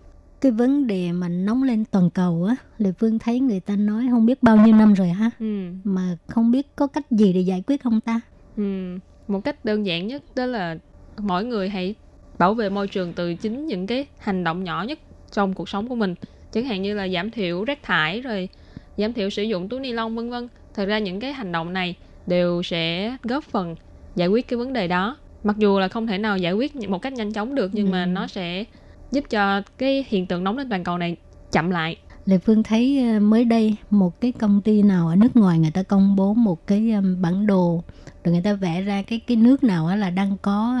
[0.41, 4.07] Cái vấn đề mà nóng lên toàn cầu á, Lệ Phương thấy người ta nói
[4.11, 5.45] không biết bao nhiêu năm rồi ha, Ừ.
[5.83, 8.21] mà không biết có cách gì để giải quyết không ta?
[8.57, 8.97] Ừ.
[9.27, 10.77] Một cách đơn giản nhất đó là
[11.17, 11.95] mỗi người hãy
[12.37, 14.99] bảo vệ môi trường từ chính những cái hành động nhỏ nhất
[15.31, 16.15] trong cuộc sống của mình.
[16.51, 18.49] Chẳng hạn như là giảm thiểu rác thải rồi
[18.97, 20.47] giảm thiểu sử dụng túi ni lông vân vân.
[20.73, 21.95] Thật ra những cái hành động này
[22.27, 23.75] đều sẽ góp phần
[24.15, 25.17] giải quyết cái vấn đề đó.
[25.43, 28.03] Mặc dù là không thể nào giải quyết một cách nhanh chóng được nhưng mà
[28.03, 28.07] Ừ.
[28.07, 28.63] nó sẽ
[29.11, 31.15] giúp cho cái hiện tượng nóng lên toàn cầu này
[31.51, 31.97] chậm lại.
[32.25, 35.71] Lệ Phương thấy ờ, mới đây một cái công ty nào ở nước ngoài người
[35.71, 37.83] ta công bố một cái ờ, bản đồ
[38.23, 40.79] rồi người ta vẽ ra cái cái nước nào là đang có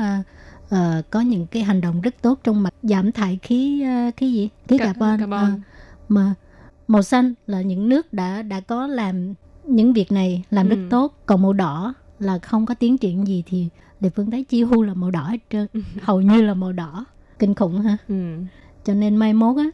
[0.69, 4.33] ờ, có những cái hành động rất tốt trong mặt giảm thải khí ờ, cái
[4.33, 5.39] gì khí Ca- carbon, carbon.
[5.39, 5.51] Ờ,
[6.09, 6.33] mà
[6.87, 9.33] màu xanh là những nước đã đã có làm
[9.67, 10.87] những việc này làm rất Ừ.
[10.89, 13.67] tốt còn màu đỏ là không có tiến triển gì thì
[13.99, 15.67] Lệ Phương thấy chi hu là màu đỏ hết trơn
[16.01, 17.05] hầu như là màu đỏ
[17.41, 18.15] kinh khủng ha Ừ.
[18.85, 19.65] cho nên mai mốt á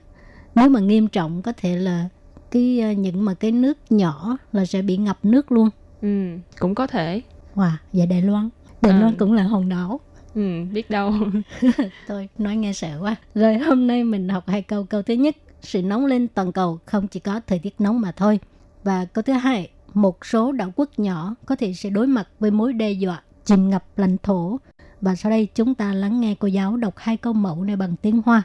[0.56, 2.10] nếu mà nghiêm trọng có thể là
[2.52, 5.70] cái ờ, những mà cái nước nhỏ là sẽ bị ngập nước luôn
[6.02, 6.28] Ừ.
[6.60, 7.22] Cũng có thể.
[7.56, 8.50] wow và Đài Loan
[8.82, 9.00] Đài À.
[9.00, 10.00] Loan cũng là hòn đảo
[10.36, 10.64] Ừ.
[10.74, 11.14] Biết đâu.
[12.08, 15.36] thôi nói nghe sợ quá rồi hôm nay mình học hai câu câu thứ nhất
[15.62, 18.40] sự nóng lên toàn cầu không chỉ có thời tiết nóng mà thôi
[18.84, 22.52] và câu thứ hai một số đảo quốc nhỏ có thể sẽ đối mặt với
[22.52, 24.60] mối đe dọa chìm ngập lãnh thổ
[25.01, 27.97] và sau đây chúng ta lắng nghe cô giáo đọc hai câu mẫu này bằng
[27.97, 28.43] tiếng Hoa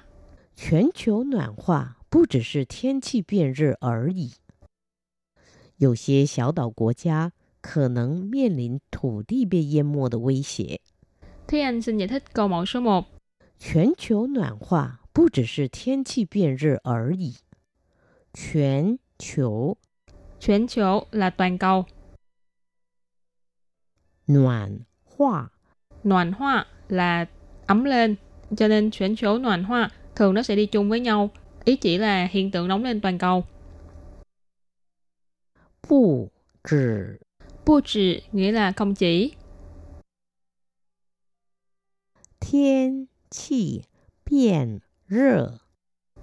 [0.55, 4.31] 全球暖化不只是天气变热而已，
[5.77, 10.79] 有些小岛国家可能面临土地被淹没的威胁。
[11.47, 13.05] Thúy Anh xin giải thích câu mẫu số 1.
[13.59, 17.35] 全球暖化不只是天气变热而已，
[18.33, 19.77] 全球
[20.39, 21.85] Chuyển chỗ là toàn cầu.
[24.25, 25.51] 暖化
[26.04, 27.26] noạn hoa là
[27.66, 28.16] ấm lên.
[28.56, 31.30] Cho nên chuyển số noạn hoa thường nó sẽ đi chung với nhau.
[31.64, 33.44] Ý chỉ là hiện tượng nóng lên toàn cầu.
[35.88, 36.28] Bù
[36.68, 36.76] chỉ
[37.66, 39.32] Bù chỉ nghĩa là không chỉ.
[42.40, 43.82] Thiên chi
[44.30, 45.48] biên rơ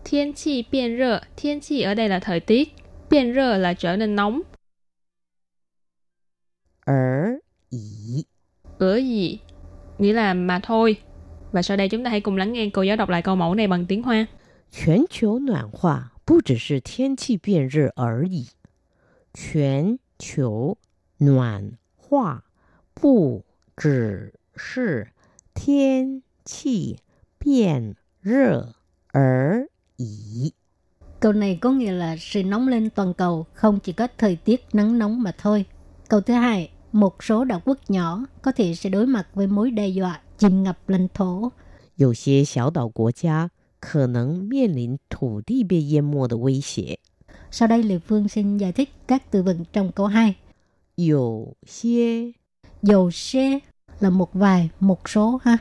[0.04, 2.74] Thiên chi biên rơ, thiên chi ở đây là thời tiết,
[3.10, 4.42] biên rơ là trở nên nóng.
[6.86, 7.26] Ở
[7.70, 8.26] ý
[8.80, 9.40] Ở ý
[9.99, 10.97] Nghĩa là mà thôi.
[11.53, 13.55] Và sau đây chúng ta hãy cùng lắng nghe cô giáo đọc lại câu mẫu
[13.55, 14.27] này bằng tiếng Hoa.
[14.73, 18.49] 全球暖化不只是天气变热而已，
[19.33, 20.77] 全球
[21.19, 22.43] 暖化
[22.93, 23.45] 不
[23.77, 25.13] 只是
[25.55, 26.99] 天气
[27.39, 28.75] 变热
[29.13, 30.53] 而已。
[31.21, 34.67] Câu này có nghĩa là sự nóng lên toàn cầu không chỉ có thời tiết
[34.73, 35.65] nắng nóng mà thôi.
[36.09, 39.71] Câu thứ hai, một số đảo quốc nhỏ có thể sẽ đối mặt với mối
[39.71, 41.53] đe dọa chìm ngập lãnh thổ.
[41.97, 46.99] 有些小岛国家可能面临土地被淹没的威胁。
[47.51, 50.37] Sau đây Lê Phương xin giải thích các từ vựng trong câu 2.
[50.97, 52.33] 有些
[52.83, 53.59] Dầu xe
[54.01, 55.59] là một vài, một số ha.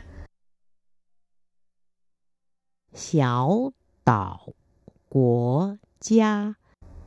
[2.93, 3.71] 小
[4.03, 4.53] 岛
[5.09, 6.53] 国家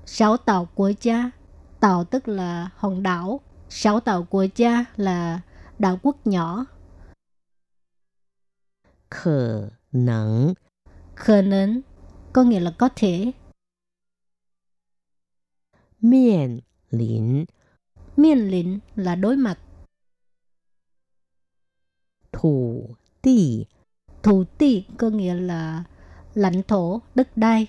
[0.07, 1.31] Sáu tàu của cha.
[1.81, 3.41] Tàu tức là hòn đảo.
[3.74, 5.42] sáu tàu của cha là
[5.80, 6.66] đảo quốc nhỏ.
[9.10, 10.54] Khở nắng
[11.16, 11.82] Khở nắng
[12.34, 13.32] có nghĩa là có thể.
[16.00, 17.46] Miền lĩnh
[18.18, 19.60] Miền lĩnh là đối mặt.
[22.32, 22.90] Thủ
[23.22, 23.66] tỷ
[24.24, 25.84] Thủ tỷ có nghĩa là
[26.34, 27.68] lãnh thổ, đất đai.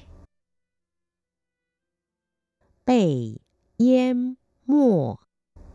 [2.86, 3.36] Bể
[3.76, 4.16] yếm
[4.66, 5.16] mùa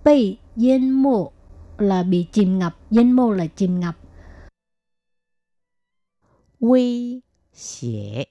[0.06, 1.32] Bị yên mộ
[1.78, 2.76] là bị chìm ngập.
[2.90, 3.96] Yên mộ là chìm ngập.
[6.60, 8.26] 威胁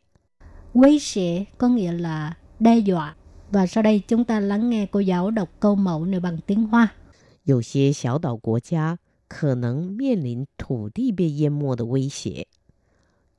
[0.74, 3.16] Quấy sẽ có nghĩa là đe dọa.
[3.52, 6.64] Và sau đây chúng ta lắng nghe cô giáo đọc câu mẫu này bằng tiếng
[6.64, 6.94] Hoa.
[7.44, 12.48] 有些小岛国家可能面临土地被淹没的威胁。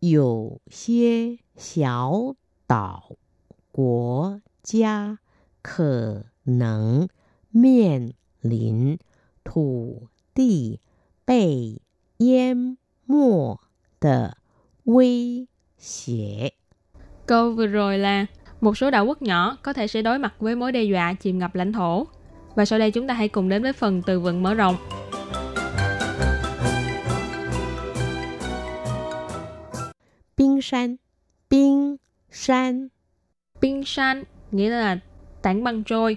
[0.00, 2.34] 有些小
[2.66, 3.16] 岛
[3.70, 5.18] 国家
[5.62, 7.08] 可能
[7.50, 8.14] 面
[8.46, 8.98] 临
[9.44, 10.80] 土地
[11.24, 11.80] 被
[12.18, 13.58] 淹没
[14.00, 14.36] 的
[14.84, 15.46] 威
[15.78, 16.52] 胁。
[17.26, 18.26] Câu vừa rồi là
[18.60, 21.38] một số đảo quốc nhỏ có thể sẽ đối mặt với mối đe dọa chìm
[21.38, 22.06] ngập lãnh thổ.
[22.54, 24.76] Và sau đây chúng ta hãy cùng đến với phần từ vựng mở rộng.
[30.36, 30.96] 冰山，
[31.48, 31.98] 冰
[32.30, 32.88] 山，
[33.60, 34.98] 冰san nghĩa là
[35.42, 36.16] tảng băng trôi.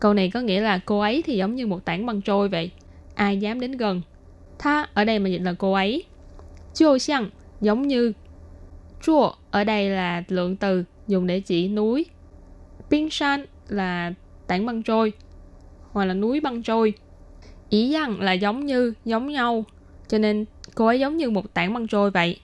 [0.00, 2.70] ？Câu này có nghĩa là cô ấy thì giống như một tảng băng trôi vậy.
[3.14, 4.02] Ai dám đến gần?
[4.58, 6.04] Tha ở đây mà dịch là cô ấy.
[6.74, 8.12] Chiêu xiang giống như.
[9.02, 12.06] Chua ở đây là lượng từ dùng để chỉ núi.
[12.90, 14.12] 冰山 là
[14.46, 15.12] tảng băng trôi
[15.92, 16.92] hoặc là núi băng trôi.
[17.68, 19.64] Ý rằng là giống như, giống nhau.
[20.08, 22.40] Cho nên cô ấy giống như một tảng băng trôi vậy.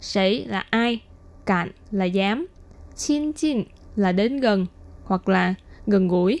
[0.00, 1.00] Sĩ là ai,
[1.46, 2.46] cạn là dám,
[2.94, 3.64] xin chinh
[3.96, 4.66] là đến gần
[5.04, 5.54] hoặc là
[5.86, 6.40] gần gũi.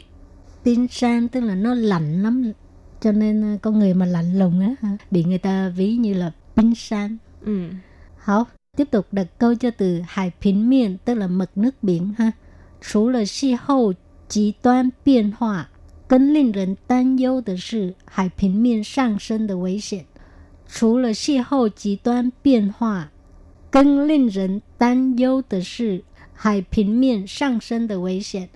[0.65, 2.51] Pin san tức là nó lạnh lắm.
[3.01, 6.13] Cho nên ờ, con người mà lạnh lùng á hả, bị người ta ví như
[6.13, 7.17] là pin san.
[7.45, 7.69] Ừ.
[8.17, 12.13] Hảo, tiếp tục đặt câu cho từ hải bình miền tức là mực nước biển
[12.17, 12.31] ha.
[12.81, 13.93] 除了气候
[14.27, 15.69] 极端变化，
[16.07, 20.05] 更令人担忧的是海平面上升的危险。
[20.67, 23.11] 除了气候极端变化，
[23.69, 28.49] 更令人担忧的是海平面上升的危险。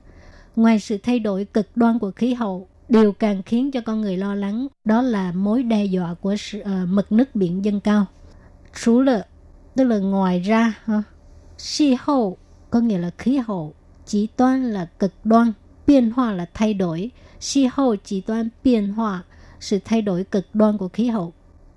[0.56, 4.16] ngoài sự thay đổi cực đoan của khí hậu, điều càng khiến cho con người
[4.16, 8.06] lo lắng đó là mối đe dọa của sự, uh, mực nước biển dâng cao.
[8.74, 9.26] 除了
[9.74, 11.02] tức là ngoài ra ha,
[11.58, 12.36] si hậu
[12.70, 13.74] có nghĩa là khí hậu,
[14.06, 15.52] chỉ toán là cực đoan,
[15.86, 17.10] biến hóa là thay đổi,
[17.40, 19.22] khí hậu chỉ toán biến hóa
[19.60, 21.32] sự thay đổi cực đoan của khí hậu.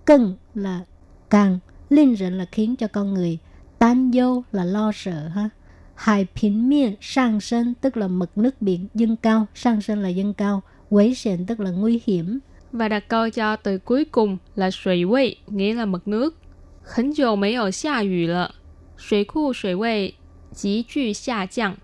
[0.05, 0.81] Cần là
[1.29, 1.59] càng,
[1.89, 3.38] linh rịnh là khiến cho con người,
[3.79, 5.49] tan vô là lo sợ ha.
[5.94, 10.09] Hải bình miền sang sân tức là mực nước biển dâng cao, sang sân là
[10.09, 12.38] dâng cao, quấy xịn tức là nguy hiểm.
[12.72, 16.37] Và đặt câu cho từ cuối cùng là sủy vị, nghĩa là mực nước.
[16.83, 18.55] 很久没有下雨了，
[18.96, 20.14] 水库水位
[20.53, 21.76] 急剧下降。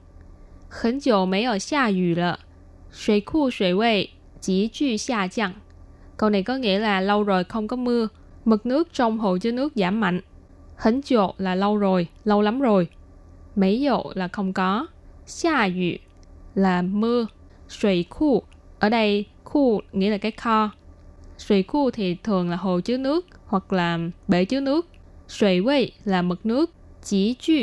[0.69, 2.41] 很久没有下雨了，
[2.91, 5.55] 水库水位急剧下降。
[6.17, 8.09] Câu này có nghĩa là lâu rồi không có mưa,
[8.45, 10.21] mực nước trong hồ chứa nước giảm mạnh.
[10.77, 12.89] Hấn dụ là lâu rồi, lâu lắm rồi.
[13.56, 14.88] Mấy dụ là không có.
[15.26, 15.98] Xa yu
[16.56, 17.28] là mưa.
[17.70, 18.44] Sủy khu,
[18.80, 20.72] ở đây khu nghĩa là cái kho.
[21.38, 24.88] Sủy khu thì thường là hồ chứa nước hoặc là bể chứa nước.
[25.28, 26.72] Sủy quay là mực nước.
[27.04, 27.54] Chỉ chu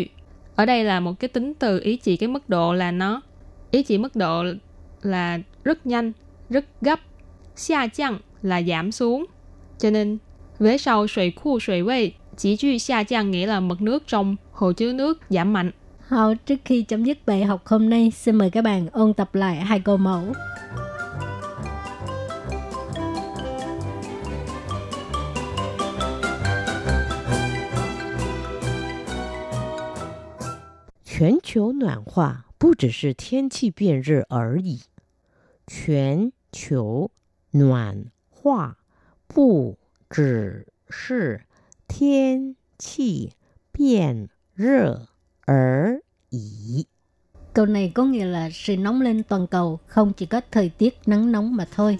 [0.56, 3.20] ở đây là một cái tính từ ý chỉ cái mức độ là nó
[3.70, 4.44] ý chỉ mức độ
[5.02, 6.12] là rất nhanh,
[6.50, 7.00] rất gấp.
[7.56, 9.26] Xa chăng là giảm xuống.
[9.78, 10.18] Cho nên
[10.58, 14.36] vế sau sủy khu sủy quay chỉ chu xa chăng nghĩa là mực nước trong
[14.52, 15.70] hồ chứa nước giảm mạnh.
[16.07, 19.35] Hào, trước khi chấm dứt bài học hôm nay, xin mời các bạn ôn tập
[19.35, 20.23] lại hai câu mẫu.
[31.05, 34.81] 全球暖化不只是天气变热而已，
[35.67, 37.11] 全球
[37.51, 38.77] 暖化
[39.27, 39.77] 不
[40.09, 41.45] 只是
[41.87, 43.33] 天气
[43.71, 45.07] 变热
[45.47, 46.85] 而已。
[47.53, 50.97] Câu này có nghĩa là sự nóng lên toàn cầu không chỉ có thời tiết
[51.05, 51.97] nắng nóng mà thôi.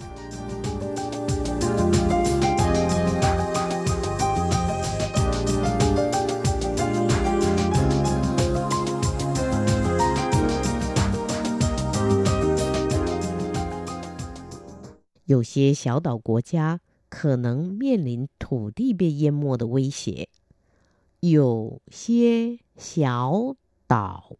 [15.26, 20.28] 有些小岛国家可能面临土地被淹没的威胁。
[21.20, 24.36] 有些小岛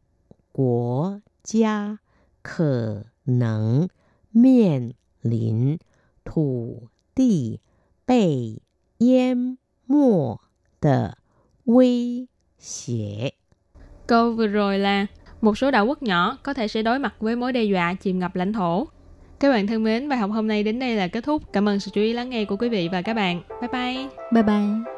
[0.53, 1.99] 国家
[2.43, 3.88] 可能
[4.31, 5.79] 面临
[6.25, 7.61] 土地
[8.05, 8.61] 被
[8.99, 10.40] 淹没
[10.81, 11.19] 的
[11.64, 13.35] 威胁。
[14.07, 15.07] Câu vừa rồi là
[15.40, 18.19] một số đảo quốc nhỏ có thể sẽ đối mặt với mối đe dọa chìm
[18.19, 18.87] ngập lãnh thổ.
[19.40, 21.53] Các bạn thân mến, bài học hôm nay đến đây là kết thúc.
[21.53, 23.43] Cảm ơn sự chú ý lắng nghe của quý vị và các bạn.
[23.61, 24.09] Bye bye!
[24.33, 24.98] Bye bye.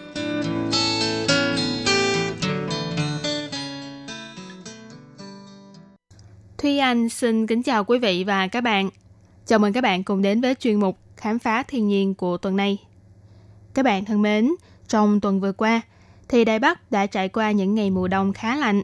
[6.91, 8.89] Anh xin kính chào quý vị và các bạn.
[9.45, 12.55] Chào mừng các bạn cùng đến với chuyên mục Khám phá thiên nhiên của tuần
[12.55, 12.77] này.
[13.73, 14.51] Các bạn thân mến,
[14.87, 15.81] trong tuần vừa qua,
[16.27, 18.81] thì Đài Bắc đã trải qua những ngày mùa đông khá lạnh.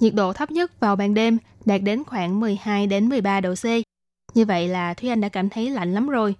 [0.00, 3.64] Nhiệt độ thấp nhất vào ban đêm đạt đến khoảng 12 đến 13 độ C.
[4.34, 6.34] Như vậy là Thúy Anh đã cảm thấy lạnh lắm rồi.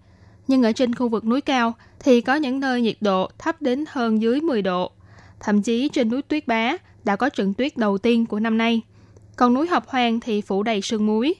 [0.48, 3.84] Nhưng ở trên khu vực núi cao thì có những nơi nhiệt độ thấp đến
[3.88, 4.90] hơn dưới 10 độ.
[5.40, 8.82] Thậm chí trên núi Tuyết Bá đã có trận tuyết đầu tiên của năm nay–
[9.40, 11.34] còn núi Hợp Hoang thì phủ đầy sương muối.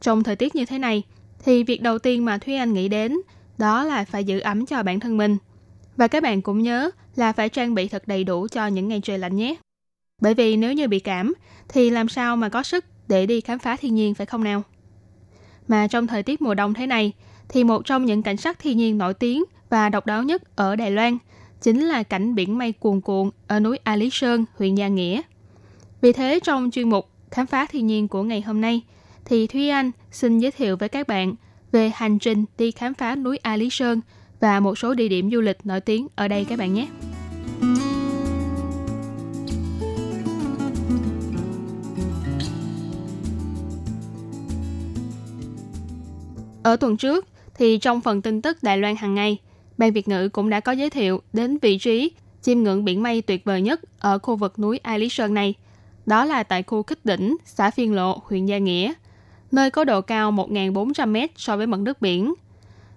[0.00, 1.02] Trong thời tiết như thế này,
[1.44, 3.16] thì việc đầu tiên mà Thúy Anh nghĩ đến
[3.58, 5.36] đó là phải giữ ấm cho bản thân mình.
[5.96, 9.00] Và các bạn cũng nhớ là phải trang bị thật đầy đủ cho những ngày
[9.02, 9.54] trời lạnh nhé.
[10.20, 11.34] Bởi vì nếu như bị cảm
[11.68, 14.62] thì làm sao mà có sức để đi khám phá thiên nhiên phải không nào?
[15.68, 17.12] Mà trong thời tiết mùa đông thế này
[17.48, 20.76] thì một trong những cảnh sắc thiên nhiên nổi tiếng và độc đáo nhất ở
[20.76, 21.18] Đài Loan
[21.60, 25.22] chính là cảnh biển mây cuồn cuộn ở núi A Lý Sơn, huyện Gia Nghĩa.
[26.00, 28.82] Vì thế trong chuyên mục khám phá thiên nhiên của ngày hôm nay,
[29.24, 31.34] thì Thúy Anh xin giới thiệu với các bạn
[31.72, 34.00] về hành trình đi khám phá núi A Lý Sơn
[34.40, 36.88] và một số địa điểm du lịch nổi tiếng ở đây các bạn nhé.
[46.62, 49.38] Ở tuần trước, thì trong phần tin tức Đài Loan hàng ngày,
[49.78, 53.22] Ban Việt ngữ cũng đã có giới thiệu đến vị trí chiêm ngưỡng biển mây
[53.22, 55.54] tuyệt vời nhất ở khu vực núi A Lý Sơn này–
[56.06, 58.92] đó là tại khu Kích Đỉnh, xã Phiên Lộ, huyện Gia Nghĩa,
[59.52, 62.34] nơi có độ cao 1.400 m so với mặt nước biển.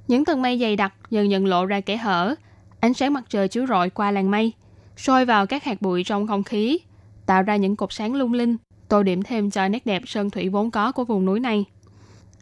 [0.07, 2.35] Những tầng mây dày đặc dần dần lộ ra kẽ hở,
[2.79, 4.51] ánh sáng mặt trời chiếu rọi qua làn mây,
[4.97, 6.79] soi vào các hạt bụi trong không khí,
[7.25, 10.49] tạo ra những cột sáng lung linh, tô điểm thêm cho nét đẹp sơn thủy
[10.49, 11.65] vốn có của vùng núi này.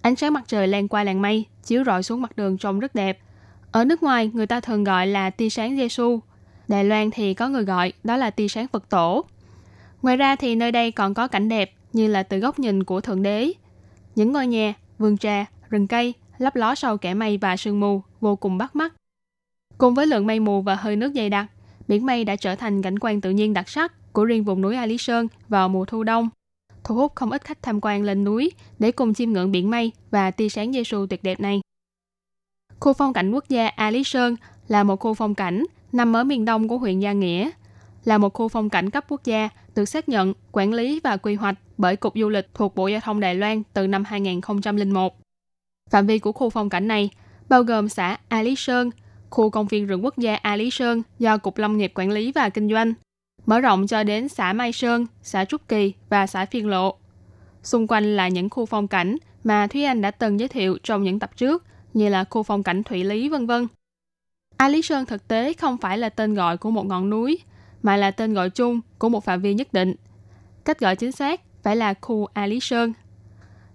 [0.01, 2.95] Ánh sáng mặt trời len qua làn mây, chiếu rọi xuống mặt đường trông rất
[2.95, 3.19] đẹp.
[3.71, 6.19] Ở nước ngoài, người ta thường gọi là tia sáng giê -xu.
[6.67, 9.25] Đài Loan thì có người gọi đó là tia sáng Phật tổ.
[10.03, 13.01] Ngoài ra thì nơi đây còn có cảnh đẹp như là từ góc nhìn của
[13.01, 13.51] Thượng Đế.
[14.15, 18.01] Những ngôi nhà, vườn trà, rừng cây lấp ló sau kẻ mây và sương mù
[18.21, 18.93] vô cùng bắt mắt.
[19.77, 21.45] Cùng với lượng mây mù và hơi nước dày đặc,
[21.87, 24.75] biển mây đã trở thành cảnh quan tự nhiên đặc sắc của riêng vùng núi
[24.75, 26.29] A Lý Sơn vào mùa thu đông,
[26.83, 29.91] thu hút không ít khách tham quan lên núi để cùng chiêm ngưỡng biển mây
[30.11, 31.61] và tia sáng Giêsu tuyệt đẹp này.
[32.79, 34.35] Khu phong cảnh quốc gia A Lý Sơn
[34.67, 37.49] là một khu phong cảnh nằm ở miền đông của huyện Gia Nghĩa,
[38.05, 41.35] là một khu phong cảnh cấp quốc gia được xác nhận, quản lý và quy
[41.35, 45.17] hoạch bởi Cục Du lịch thuộc Bộ Giao thông Đài Loan từ năm 2001.
[45.89, 47.09] Phạm vi của khu phong cảnh này
[47.49, 48.89] bao gồm xã A Lý Sơn,
[49.29, 52.31] khu công viên rừng quốc gia A Lý Sơn do Cục Lâm nghiệp quản lý
[52.31, 52.93] và kinh doanh,
[53.45, 56.97] mở rộng cho đến xã Mai Sơn, xã Trúc Kỳ và xã Phiên Lộ.
[57.63, 61.03] Xung quanh là những khu phong cảnh mà Thúy Anh đã từng giới thiệu trong
[61.03, 61.63] những tập trước,
[61.93, 63.67] như là khu phong cảnh Thủy Lý vân vân.
[64.57, 67.39] A Lý Sơn thực tế không phải là tên gọi của một ngọn núi,
[67.83, 69.95] mà là tên gọi chung của một phạm vi nhất định.
[70.65, 72.93] Cách gọi chính xác phải là khu A Lý Sơn.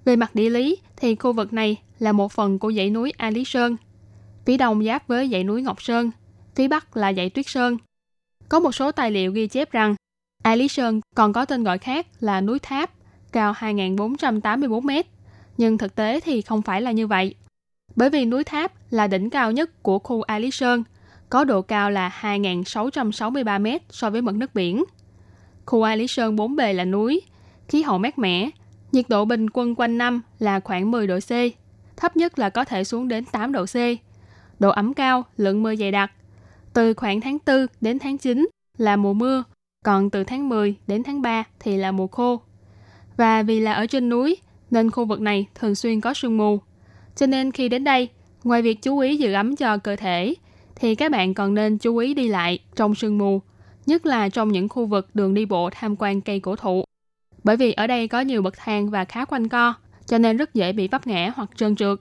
[0.05, 3.31] Về mặt địa lý thì khu vực này là một phần của dãy núi A
[3.31, 3.77] Lý Sơn.
[4.45, 6.11] Phía đông giáp với dãy núi Ngọc Sơn,
[6.55, 7.77] phía bắc là dãy Tuyết Sơn.
[8.49, 9.95] Có một số tài liệu ghi chép rằng
[10.43, 12.91] A Lý Sơn còn có tên gọi khác là núi Tháp,
[13.33, 14.91] cao 2.484 m.
[15.57, 17.35] Nhưng thực tế thì không phải là như vậy.
[17.97, 20.85] Bởi vì núi Tháp là đỉnh cao nhất của khu A Lý Sơn–
[21.31, 24.85] có độ cao là 2.663 m so với mực nước biển.
[25.67, 27.23] Khu A Lý Sơn bốn bề là núi,
[27.69, 28.51] khí hậu mát mẻ,
[28.93, 31.31] nhiệt độ bình quân quanh năm là khoảng 10 độ C,
[31.97, 33.77] thấp nhất là có thể xuống đến 8 độ C.
[34.59, 36.13] Độ ẩm cao, lượng mưa dày đặc.
[36.73, 38.49] Từ khoảng tháng 4 đến tháng 9
[38.79, 39.45] là mùa mưa,
[39.85, 42.41] còn từ tháng 10 đến tháng 3 thì là mùa khô.
[43.17, 44.37] Và vì là ở trên núi,
[44.71, 46.59] nên khu vực này thường xuyên có sương mù.
[47.17, 48.09] Cho nên khi đến đây,
[48.45, 50.35] ngoài việc chú ý giữ ấm cho cơ thể,
[50.81, 53.43] thì các bạn còn nên chú ý đi lại trong sương mù,
[53.87, 56.85] nhất là trong những khu vực đường đi bộ tham quan cây cổ thụ.
[57.45, 59.75] Bởi vì ở đây có nhiều bậc thang và khá quanh co,
[60.07, 61.99] cho nên rất dễ bị vấp ngã hoặc trơn trượt.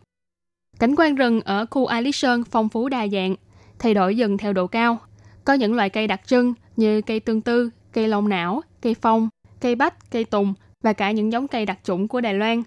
[0.79, 3.35] Cảnh quan rừng ở khu A Lý Sơn phong phú đa dạng,
[3.79, 4.97] thay đổi dần theo độ cao.
[5.43, 9.29] Có những loại cây đặc trưng như cây tương tư, cây lông não, cây phong,
[9.59, 10.53] cây bách, cây tùng
[10.83, 12.63] và cả những giống cây đặc chủng của Đài Loan.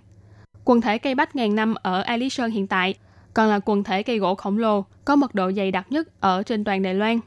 [0.65, 2.95] Quần thể cây bách ngàn năm ở A Lý Sơn hiện tại
[3.35, 6.43] còn là quần thể cây gỗ khổng lồ có mật độ dày đặc nhất ở
[6.43, 7.21] trên toàn Đài Loan.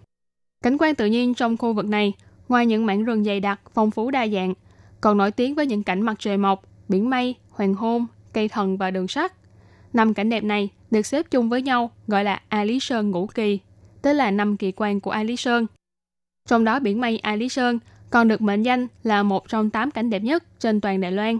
[0.63, 2.13] Cảnh quan tự nhiên trong khu vực này,
[2.49, 4.53] ngoài những mảng rừng dày đặc, phong phú đa dạng,
[5.01, 8.77] còn nổi tiếng với những cảnh mặt trời mọc biển mây, hoàng hôn, cây thần
[8.77, 9.33] và đường sắt.
[9.93, 13.27] Năm cảnh đẹp này được xếp chung với nhau gọi là A Lý Sơn Ngũ
[13.27, 13.59] Kỳ,
[14.01, 15.65] tức là năm kỳ quan của A Lý Sơn.
[16.49, 17.79] Trong đó biển mây A Lý Sơn
[18.09, 21.39] còn được mệnh danh là một trong tám cảnh đẹp nhất trên toàn Đài Loan.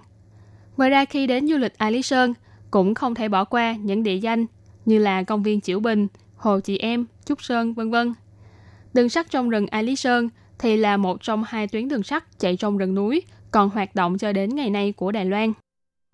[0.78, 2.34] Ngoài ra khi đến du lịch A Lý Sơn,
[2.74, 4.45] cũng không thể bỏ qua những địa danh
[4.86, 8.13] như là công viên Chiểu Bình, Hồ Chị Em, Trúc Sơn, vân vân.
[8.93, 12.39] Đường sắt trong rừng A Lý Sơn thì là một trong hai tuyến đường sắt
[12.39, 13.21] chạy trong rừng núi
[13.51, 15.53] còn hoạt động cho đến ngày nay của Đài Loan.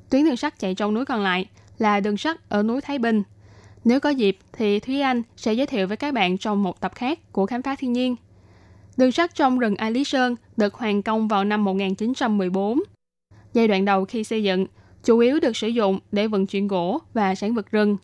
[0.10, 1.46] Tuyến đường sắt chạy trong núi còn lại
[1.78, 3.24] là đường sắt ở núi Thái Bình.
[3.84, 6.92] Nếu có dịp thì Thúy Anh sẽ giới thiệu với các bạn trong một tập
[6.96, 8.16] khác của Khám phá thiên nhiên.
[8.98, 12.80] Đường sắt trong rừng A Lý Sơn được hoàn công vào năm 1914.
[13.54, 14.66] Giai đoạn đầu khi xây dựng,
[15.04, 17.98] chủ yếu được sử dụng để vận chuyển gỗ và sản vật rừng.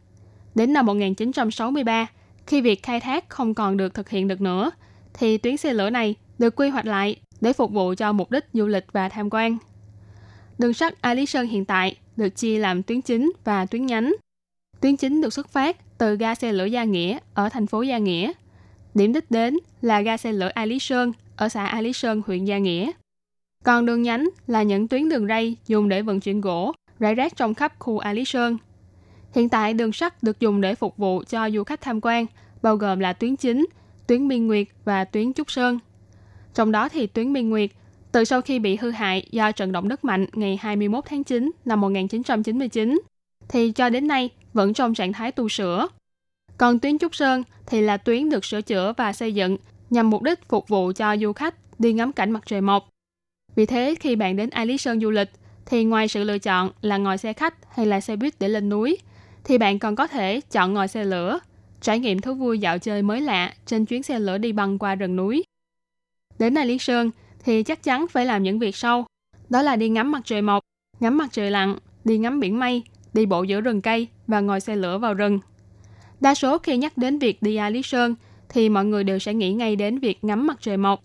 [0.55, 2.07] Đến năm 1963,
[2.47, 4.71] khi việc khai thác không còn được thực hiện được nữa,
[5.13, 8.45] thì tuyến xe lửa này được quy hoạch lại để phục vụ cho mục đích
[8.53, 9.57] du lịch và tham quan.
[10.57, 14.15] Đường sắt A Lý Sơn hiện tại được chia làm tuyến chính và tuyến nhánh.
[14.81, 17.97] Tuyến chính được xuất phát từ ga xe lửa Gia Nghĩa ở thành phố Gia
[17.97, 18.31] Nghĩa.
[18.93, 22.21] Điểm đích đến là ga xe lửa A Lý Sơn ở xã A Lý Sơn,
[22.27, 22.91] huyện Gia Nghĩa.
[23.63, 27.35] Còn đường nhánh là những tuyến đường ray dùng để vận chuyển gỗ, rải rác
[27.35, 28.57] trong khắp khu A Lý Sơn.
[29.35, 32.25] Hiện tại đường sắt được dùng để phục vụ cho du khách tham quan,
[32.61, 33.65] bao gồm là tuyến chính,
[34.07, 35.79] tuyến Biên Nguyệt và tuyến Trúc Sơn.
[36.53, 37.69] Trong đó thì tuyến Biên Nguyệt
[38.11, 41.51] từ sau khi bị hư hại do trận động đất mạnh ngày 21 tháng 9
[41.65, 43.01] năm 1999,
[43.47, 45.87] thì cho đến nay vẫn trong trạng thái tu sửa.
[46.57, 49.57] Còn tuyến Trúc Sơn thì là tuyến được sửa chữa và xây dựng
[49.89, 52.89] nhằm mục đích phục vụ cho du khách đi ngắm cảnh mặt trời mọc.
[53.55, 55.29] Vì thế, khi bạn đến A Lý Sơn du lịch,
[55.65, 58.69] thì ngoài sự lựa chọn là ngồi xe khách hay là xe buýt để lên
[58.69, 58.97] núi,
[59.43, 61.39] thì bạn còn có thể chọn ngồi xe lửa,
[61.81, 64.95] trải nghiệm thú vui dạo chơi mới lạ trên chuyến xe lửa đi băng qua
[64.95, 65.43] rừng núi.
[66.39, 67.11] Đến Đài Lý Sơn
[67.43, 69.05] thì chắc chắn phải làm những việc sau.
[69.49, 70.63] Đó là đi ngắm mặt trời mọc,
[70.99, 74.59] ngắm mặt trời lặn, đi ngắm biển mây, đi bộ giữa rừng cây và ngồi
[74.59, 75.39] xe lửa vào rừng.
[76.19, 78.15] Đa số khi nhắc đến việc đi A Lý Sơn
[78.49, 81.03] thì mọi người đều sẽ nghĩ ngay đến việc ngắm mặt trời mọc.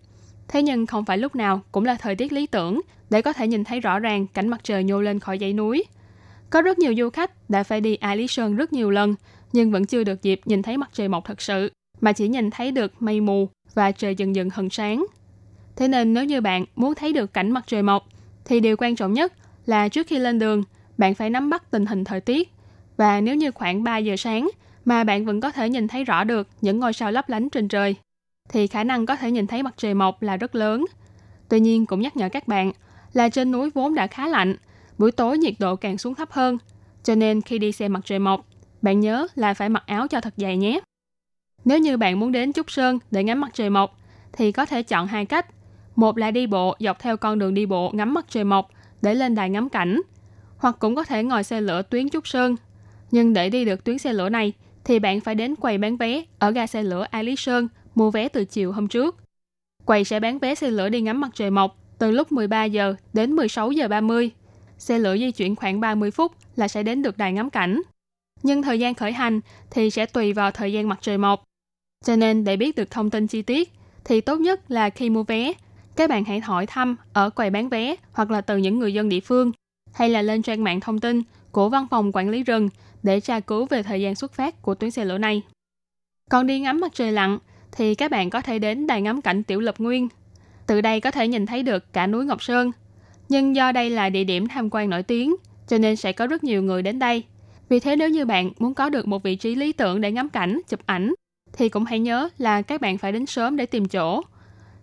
[0.53, 2.81] Thế nhưng không phải lúc nào cũng là thời tiết lý tưởng
[3.11, 5.85] để có thể nhìn thấy rõ ràng cảnh mặt trời nhô lên khỏi dãy núi.
[6.51, 9.15] Có rất nhiều du khách đã phải đi A Lý Sơn rất nhiều lần
[9.53, 12.51] nhưng vẫn chưa được dịp nhìn thấy mặt trời mọc thật sự, mà chỉ nhìn
[12.51, 15.07] thấy được mây mù và trời dần dần hừng sáng.
[15.77, 18.07] Thế nên nếu như bạn muốn thấy được cảnh mặt trời mọc,
[18.45, 19.33] thì điều quan trọng nhất
[19.67, 20.63] là trước khi lên đường,
[20.99, 22.53] bạn phải nắm bắt tình hình thời tiết.
[22.97, 24.51] Và nếu như khoảng 3 giờ sáng
[24.85, 27.69] mà bạn vẫn có thể nhìn thấy rõ được những ngôi sao lấp lánh trên
[27.69, 27.95] trời,
[28.53, 30.85] thì khả năng có thể nhìn thấy mặt trời mọc là rất lớn.
[31.49, 32.73] Tuy nhiên cũng nhắc nhở các bạn
[33.13, 34.57] là trên núi vốn đã khá lạnh,
[34.99, 36.59] buổi tối nhiệt độ càng xuống thấp hơn.
[37.03, 38.47] Cho nên khi đi xem mặt trời mọc,
[38.83, 40.81] bạn nhớ là phải mặc áo cho thật dày nhé.
[41.65, 43.99] Nếu như bạn muốn đến Trúc Sơn để ngắm mặt trời mọc,
[44.33, 45.47] thì có thể chọn hai cách.
[45.97, 48.69] Một là đi bộ dọc theo con đường đi bộ ngắm mặt trời mọc
[49.03, 50.01] để lên đài ngắm cảnh,
[50.57, 52.57] hoặc cũng có thể ngồi xe lửa tuyến Trúc Sơn.
[53.11, 54.53] Nhưng để đi được tuyến xe lửa này
[54.85, 57.69] thì bạn phải đến quầy bán vé ở ga xe lửa ai Lý Sơn
[58.01, 59.17] mua vé từ chiều hôm trước.
[59.85, 62.95] Quầy sẽ bán vé xe lửa đi ngắm mặt trời mọc từ lúc 13 giờ
[63.13, 64.31] đến 16 giờ 30.
[64.79, 67.83] Xe lửa di chuyển khoảng 30 phút là sẽ đến được đài ngắm cảnh.
[68.43, 69.41] Nhưng thời gian khởi hành
[69.71, 71.45] thì sẽ tùy vào thời gian mặt trời mọc.
[72.05, 73.73] Cho nên để biết được thông tin chi tiết
[74.05, 75.53] thì tốt nhất là khi mua vé,
[75.97, 79.09] các bạn hãy hỏi thăm ở quầy bán vé hoặc là từ những người dân
[79.09, 79.53] địa phương
[79.93, 81.23] hay là lên trang mạng thông tin
[81.53, 82.69] của văn phòng quản lý rừng
[83.03, 85.43] để tra cứu về thời gian xuất phát của tuyến xe lửa này.
[86.31, 87.39] Còn đi ngắm mặt trời lặn
[87.73, 90.09] thì các bạn có thể đến đài ngắm cảnh Tiểu Lập Nguyên.
[90.67, 92.71] Từ đây có thể nhìn thấy được cả núi Ngọc Sơn.
[93.29, 95.37] Nhưng do đây là địa điểm tham quan nổi tiếng,
[95.69, 97.25] cho nên sẽ có rất nhiều người đến đây.
[97.69, 100.29] Vì thế nếu như bạn muốn có được một vị trí lý tưởng để ngắm
[100.29, 101.15] cảnh, chụp ảnh,
[101.53, 104.23] thì cũng hãy nhớ là các bạn phải đến sớm để tìm chỗ.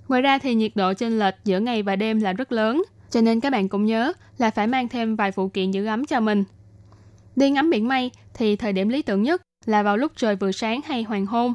[0.08, 3.22] Ngoài ra thì nhiệt độ trên lệch giữa ngày và đêm là rất lớn, cho
[3.22, 6.20] nên các bạn cũng nhớ là phải mang thêm vài phụ kiện giữ ấm cho
[6.20, 6.44] mình.
[7.36, 10.52] Đi ngắm biển mây thì thời điểm lý tưởng nhất là vào lúc trời vừa
[10.52, 11.54] sáng hay hoàng hôn,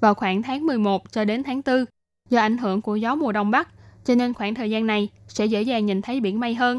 [0.00, 1.84] vào khoảng tháng 11 cho đến tháng 4.
[2.30, 3.68] Do ảnh hưởng của gió mùa đông bắc,
[4.04, 6.78] cho nên khoảng thời gian này sẽ dễ dàng nhìn thấy biển mây hơn.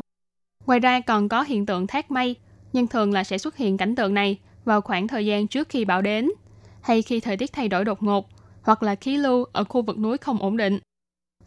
[0.65, 2.35] Ngoài ra còn có hiện tượng thác mây,
[2.73, 5.85] nhưng thường là sẽ xuất hiện cảnh tượng này vào khoảng thời gian trước khi
[5.85, 6.29] bão đến,
[6.81, 8.29] hay khi thời tiết thay đổi đột ngột,
[8.61, 10.79] hoặc là khí lưu ở khu vực núi không ổn định.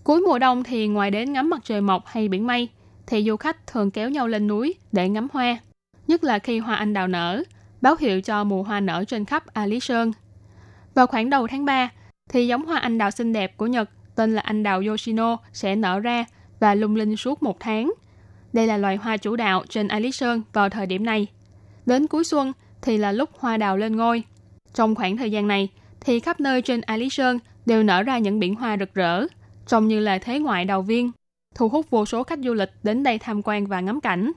[0.05, 2.69] Cuối mùa đông thì ngoài đến ngắm mặt trời mọc hay biển mây,
[3.07, 5.59] thì du khách thường kéo nhau lên núi để ngắm hoa,
[6.07, 7.43] nhất là khi hoa anh đào nở,
[7.81, 10.13] báo hiệu cho mùa hoa nở trên khắp A Lý Sơn.
[10.95, 11.91] Vào khoảng đầu tháng 3,
[12.29, 15.77] thì giống hoa anh đào xinh đẹp của Nhật tên là anh đào Yoshino sẽ
[15.77, 16.25] nở ra
[16.61, 17.93] và lung linh suốt một tháng.
[18.53, 21.27] Đây là loài hoa chủ đạo trên Ali Lý Sơn vào thời điểm này.
[21.87, 24.23] Đến cuối xuân thì là lúc hoa đào lên ngôi.
[24.75, 25.69] Trong khoảng thời gian này,
[26.01, 29.27] thì khắp nơi trên Ali Lý Sơn đều nở ra những biển hoa rực rỡ,
[29.67, 31.11] trông như là thế ngoại đầu viên,
[31.55, 34.33] thu hút vô số khách du lịch đến đây tham quan và ngắm cảnh.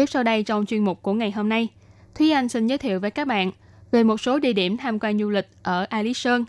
[0.00, 1.68] Tiếp sau đây trong chuyên mục của ngày hôm nay,
[2.14, 3.50] Thúy Anh xin giới thiệu với các bạn
[3.90, 6.44] về một số địa điểm tham quan du lịch ở A Lý Sơn.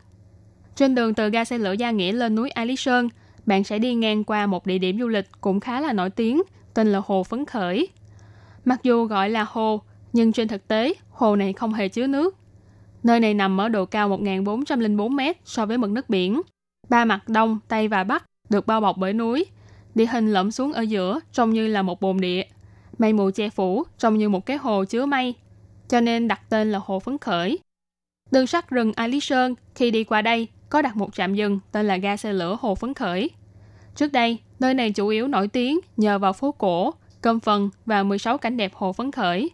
[0.75, 3.09] Trên đường từ ga xe lửa Gia Nghĩa lên núi A Lý Sơn,
[3.45, 6.41] bạn sẽ đi ngang qua một địa điểm du lịch cũng khá là nổi tiếng,
[6.73, 7.87] tên là Hồ Phấn Khởi.
[8.65, 9.81] Mặc dù gọi là hồ,
[10.13, 12.35] nhưng trên thực tế, hồ này không hề chứa nước.
[13.03, 16.41] Nơi này nằm ở độ cao 1.404 m so với mực nước biển.
[16.89, 19.45] Ba mặt đông, tây và bắc được bao bọc bởi núi.
[19.95, 22.43] Địa hình lõm xuống ở giữa trông như là một bồn địa.
[23.01, 25.33] Mây mù che phủ trông như một cái hồ chứa mây,
[25.87, 27.59] cho nên đặt tên là Hồ Phấn Khởi.
[28.31, 31.59] Đường sắt rừng A Lý Sơn khi đi qua đây có đặt một trạm dừng
[31.71, 33.29] tên là ga xe lửa Hồ Phấn Khởi.
[33.95, 38.03] Trước đây, nơi này chủ yếu nổi tiếng nhờ vào phố cổ, cơm phần và
[38.03, 39.49] 16 cảnh đẹp Hồ Phấn Khởi.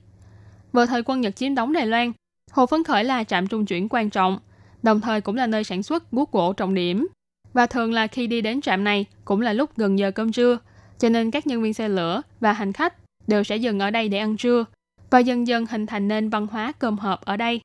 [0.72, 2.12] Vào thời quân Nhật chiếm đóng Đài Loan,
[2.52, 4.40] Hồ Phấn Khởi là trạm trung chuyển quan trọng,
[4.84, 7.08] đồng thời cũng là nơi sản xuất guốc gỗ trọng điểm.
[7.54, 10.58] Và thường là khi đi đến trạm này cũng là lúc gần giờ cơm trưa,
[11.00, 12.94] cho nên các nhân viên xe lửa và hành khách
[13.28, 14.66] đều sẽ dừng ở đây để ăn trưa
[15.10, 17.62] và dần dần hình thành nên văn hóa cơm hộp ở đây.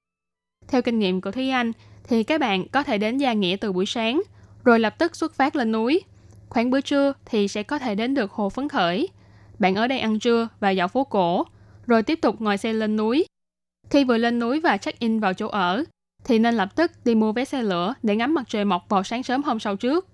[0.69, 1.73] Theo kinh nghiệm của Thúy Anh,
[2.09, 4.23] thì các bạn có thể đến Gia Nghĩa từ buổi sáng,
[4.65, 6.01] rồi lập tức xuất phát lên núi.
[6.49, 9.09] Khoảng bữa trưa thì sẽ có thể đến được Hồ Phấn Khởi.
[9.59, 11.45] Bạn ở đây ăn trưa và dạo phố cổ,
[11.87, 13.27] rồi tiếp tục ngồi xe lên núi.
[13.91, 15.85] Khi vừa lên núi và check-in vào chỗ ở,
[16.25, 19.03] thì nên lập tức đi mua vé xe lửa để ngắm mặt trời mọc vào
[19.03, 20.09] sáng sớm hôm sau trước.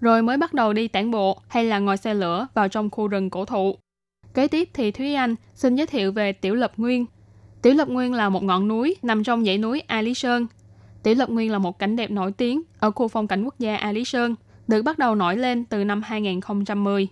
[0.00, 3.08] Rồi mới bắt đầu đi tản bộ hay là ngồi xe lửa vào trong khu
[3.08, 3.76] rừng cổ thụ.
[4.34, 7.06] Kế tiếp thì Thúy Anh xin giới thiệu về Tiểu Lập Nguyên.
[7.62, 10.46] Tiểu Lập Nguyên là một ngọn núi nằm trong dãy núi A Lý Sơn.
[11.02, 13.76] Tiểu Lập Nguyên là một cảnh đẹp nổi tiếng ở khu phong cảnh quốc gia
[13.76, 14.34] A Lý Sơn,
[14.68, 17.08] được bắt đầu nổi lên từ năm 2010.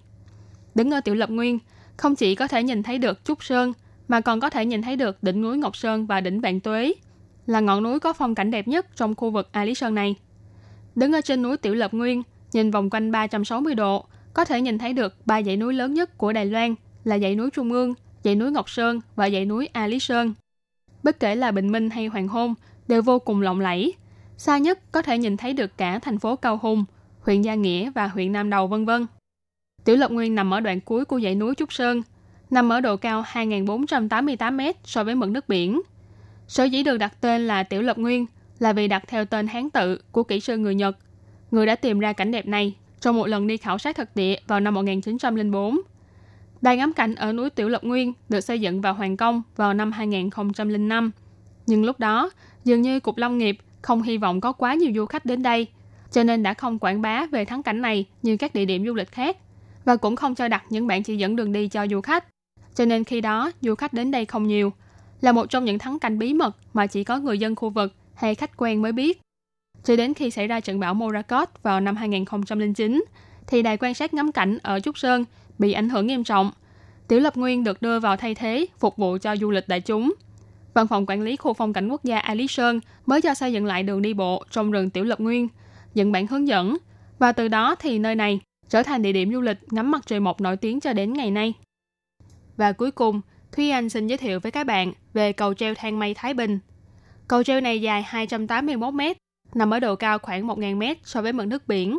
[0.75, 1.59] Đứng ở Tiểu Lập Nguyên,
[1.97, 3.73] không chỉ có thể nhìn thấy được Trúc Sơn,
[4.09, 6.93] mà còn có thể nhìn thấy được đỉnh núi Ngọc Sơn và đỉnh Vạn Tuế,
[7.47, 10.15] là ngọn núi có phong cảnh đẹp nhất trong khu vực A Lý Sơn này.
[10.95, 14.05] Đứng ở trên núi Tiểu Lập Nguyên, nhìn vòng quanh 360 độ,
[14.35, 16.75] có thể nhìn thấy được ba dãy núi lớn nhất của Đài Loan
[17.05, 17.95] là dãy núi Trung ương,
[18.25, 20.35] dãy núi Ngọc Sơn và dãy núi A Lý Sơn.
[21.03, 22.55] Bất kể là bình minh hay hoàng hôn,
[22.89, 23.95] đều vô cùng lộng lẫy.
[24.37, 26.85] Xa nhất có thể nhìn thấy được cả thành phố Cao Hùng,
[27.21, 29.07] huyện Gia Nghĩa và huyện Nam Đầu vân vân.
[29.85, 32.03] Tiểu Lộc Nguyên nằm ở đoạn cuối của dãy núi Trúc Sơn,
[32.51, 35.81] nằm ở độ cao 2.488 m so với mực nước biển.
[36.49, 38.27] Sở dĩ được đặt tên là Tiểu Lộc Nguyên
[38.59, 40.97] là vì đặt theo tên Hán tự của kỹ sư người Nhật,
[41.51, 44.37] người đã tìm ra cảnh đẹp này trong một lần đi khảo sát thực địa
[44.47, 45.81] vào năm 1904.
[46.63, 49.75] Đài ngắm cảnh ở núi Tiểu Lộc Nguyên được xây dựng và hoàn Công vào
[49.75, 51.11] năm 2005.
[51.67, 52.31] Nhưng lúc đó,
[52.65, 55.67] dường như Cục Lâm nghiệp không hy vọng có quá nhiều du khách đến đây,
[56.11, 58.95] cho nên đã không quảng bá về thắng cảnh này như các địa điểm du
[58.95, 59.37] lịch khác,
[59.85, 62.25] và cũng không cho đặt những bản chỉ dẫn đường đi cho du khách.
[62.75, 64.73] Cho nên khi đó, du khách đến đây không nhiều,
[65.21, 67.95] là một trong những thắng cảnh bí mật mà chỉ có người dân khu vực
[68.15, 69.21] hay khách quen mới biết.
[69.85, 73.05] Cho đến khi xảy ra trận bão Morakot vào năm 2009,
[73.47, 75.25] thì đài quan sát ngắm cảnh ở Trúc Sơn
[75.61, 76.51] bị ảnh hưởng nghiêm trọng.
[77.09, 80.15] Tiểu Lập Nguyên được đưa vào thay thế, phục vụ cho du lịch đại chúng.
[80.75, 83.53] Văn phòng quản lý khu phong cảnh quốc gia A Lý Sơn mới cho xây
[83.53, 85.49] dựng lại đường đi bộ trong rừng Tiểu Lập Nguyên,
[85.95, 86.77] dựng bản hướng dẫn,
[87.19, 90.21] và từ đó thì nơi này trở thành địa điểm du lịch ngắm mặt trời
[90.21, 91.55] mọc nổi tiếng cho đến ngày nay.
[92.57, 93.21] Và cuối cùng,
[93.53, 96.59] Thúy Anh xin giới thiệu với các bạn về cầu treo thang mây Thái Bình.
[97.29, 99.01] Cầu treo này dài 281 m,
[99.55, 101.99] nằm ở độ cao khoảng 1.000 m so với mực nước biển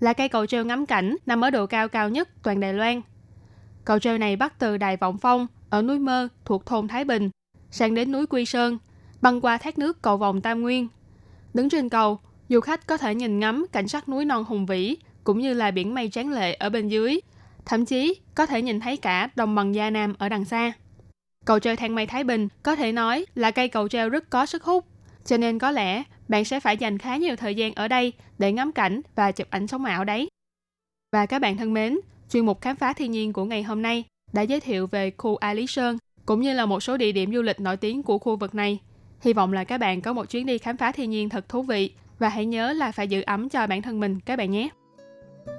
[0.00, 3.00] là cây cầu treo ngắm cảnh nằm ở độ cao cao nhất toàn Đài Loan.
[3.84, 7.30] Cầu treo này bắt từ đài Vọng Phong ở núi Mơ thuộc thôn Thái Bình
[7.70, 8.78] sang đến núi Quy Sơn,
[9.20, 10.88] băng qua thác nước cầu vòng Tam Nguyên.
[11.54, 12.18] Đứng trên cầu,
[12.48, 15.70] du khách có thể nhìn ngắm cảnh sắc núi non hùng vĩ cũng như là
[15.70, 17.20] biển mây tráng lệ ở bên dưới.
[17.64, 20.72] Thậm chí có thể nhìn thấy cả đồng bằng Gia Nam ở đằng xa.
[21.44, 24.46] Cầu treo thang mây Thái Bình có thể nói là cây cầu treo rất có
[24.46, 24.84] sức hút,
[25.24, 28.52] cho nên có lẽ bạn sẽ phải dành khá nhiều thời gian ở đây để
[28.52, 30.28] ngắm cảnh và chụp ảnh sống ảo đấy.
[31.12, 31.98] Và các bạn thân mến,
[32.30, 35.36] chuyên mục khám phá thiên nhiên của ngày hôm nay đã giới thiệu về khu
[35.36, 38.18] A Lý Sơn cũng như là một số địa điểm du lịch nổi tiếng của
[38.18, 38.78] khu vực này.
[39.20, 41.62] Hy vọng là các bạn có một chuyến đi khám phá thiên nhiên thật thú
[41.62, 44.68] vị và hãy nhớ là phải giữ ấm cho bản thân mình các bạn nhé.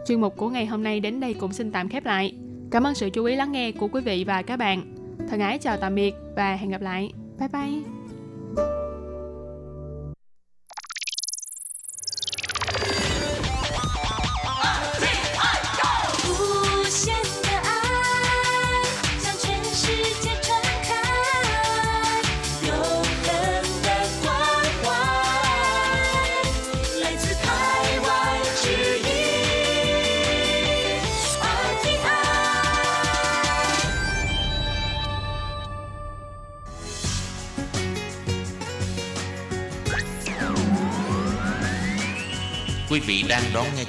[0.08, 2.36] Chuyên mục của ngày hôm nay đến đây cũng xin tạm khép lại.
[2.72, 4.96] Cảm ơn sự chú ý lắng nghe của quý vị và các bạn.
[5.30, 7.12] Thân ái chào tạm biệt và hẹn gặp lại.
[7.40, 8.87] Bye bye!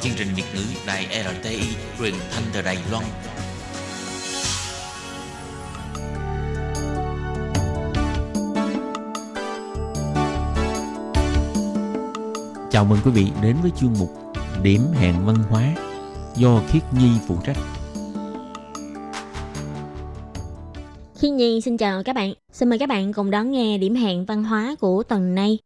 [0.01, 1.61] chương trình Việt ngữ Đài RTI
[1.99, 3.05] truyền thanh từ Đài Loan.
[12.71, 14.11] Chào mừng quý vị đến với chuyên mục
[14.63, 15.75] Điểm hẹn văn hóa
[16.37, 17.57] do Khiết Nhi phụ trách.
[21.15, 22.35] Khiết Nhi xin chào các bạn.
[22.53, 25.59] Xin mời các bạn cùng đón nghe điểm hẹn văn hóa của tuần này.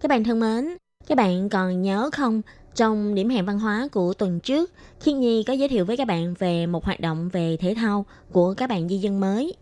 [0.00, 0.76] Các bạn thân mến,
[1.06, 2.42] các bạn còn nhớ không
[2.74, 4.70] trong điểm hẹn văn hóa của tuần trước,
[5.00, 8.06] Khiết Nhi có giới thiệu với các bạn về một hoạt động về thể thao
[8.32, 9.54] của các bạn di dân mới.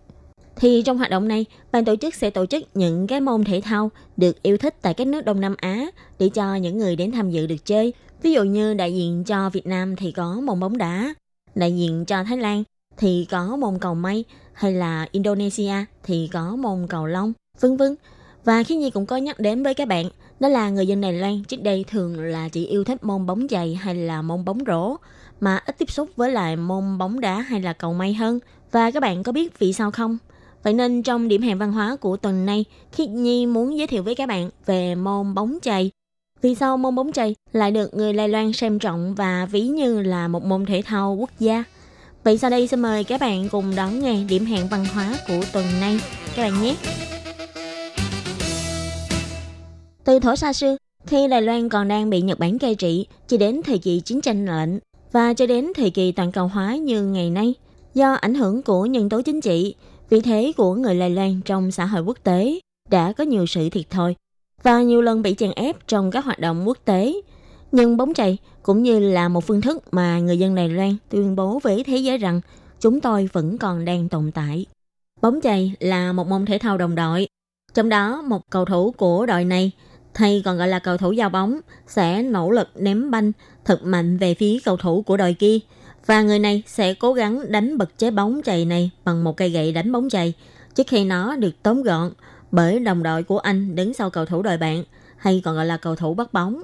[0.56, 3.60] Thì trong hoạt động này, ban tổ chức sẽ tổ chức những cái môn thể
[3.64, 5.86] thao được yêu thích tại các nước Đông Nam Á
[6.18, 7.92] để cho những người đến tham dự được chơi.
[8.22, 11.14] Ví dụ như đại diện cho Việt Nam thì có môn bóng đá,
[11.54, 12.64] đại diện cho Thái Lan
[12.96, 17.94] thì có môn cầu mây, hay là Indonesia thì có môn cầu lông, vân vân.
[18.44, 20.06] Và khi Nhi cũng có nhắc đến với các bạn,
[20.42, 23.48] đó là người dân Đài Loan trước đây thường là chỉ yêu thích môn bóng
[23.48, 24.96] chày hay là môn bóng rổ,
[25.40, 28.40] mà ít tiếp xúc với lại môn bóng đá hay là cầu may hơn.
[28.72, 30.18] Và các bạn có biết vì sao không?
[30.62, 34.02] Vậy nên trong điểm hẹn văn hóa của tuần này, Khiết Nhi muốn giới thiệu
[34.02, 35.90] với các bạn về môn bóng chày.
[36.42, 40.02] Vì sao môn bóng chày lại được người Đài Loan xem trọng và ví như
[40.02, 41.64] là một môn thể thao quốc gia?
[42.24, 45.40] Vậy sau đây xin mời các bạn cùng đón nghe điểm hẹn văn hóa của
[45.52, 46.00] tuần này
[46.36, 46.76] các bạn nhé.
[50.04, 50.76] Từ thổ xa xưa,
[51.06, 54.20] khi Đài Loan còn đang bị Nhật Bản cai trị, chỉ đến thời kỳ chiến
[54.20, 54.78] tranh lạnh
[55.12, 57.54] và cho đến thời kỳ toàn cầu hóa như ngày nay,
[57.94, 59.74] do ảnh hưởng của nhân tố chính trị,
[60.10, 62.58] vị thế của người Đài Loan trong xã hội quốc tế
[62.90, 64.14] đã có nhiều sự thiệt thòi
[64.62, 67.12] và nhiều lần bị chèn ép trong các hoạt động quốc tế.
[67.72, 71.36] Nhưng bóng chày cũng như là một phương thức mà người dân Đài Loan tuyên
[71.36, 72.40] bố với thế giới rằng
[72.80, 74.66] chúng tôi vẫn còn đang tồn tại.
[75.20, 77.28] Bóng chày là một môn thể thao đồng đội.
[77.74, 79.72] Trong đó, một cầu thủ của đội này,
[80.14, 83.32] thay còn gọi là cầu thủ giao bóng, sẽ nỗ lực ném banh
[83.64, 85.58] thật mạnh về phía cầu thủ của đội kia.
[86.06, 89.50] Và người này sẽ cố gắng đánh bật chế bóng chày này bằng một cây
[89.50, 90.34] gậy đánh bóng chày
[90.74, 92.12] trước khi nó được tóm gọn
[92.50, 94.84] bởi đồng đội của anh đứng sau cầu thủ đội bạn,
[95.16, 96.62] hay còn gọi là cầu thủ bắt bóng.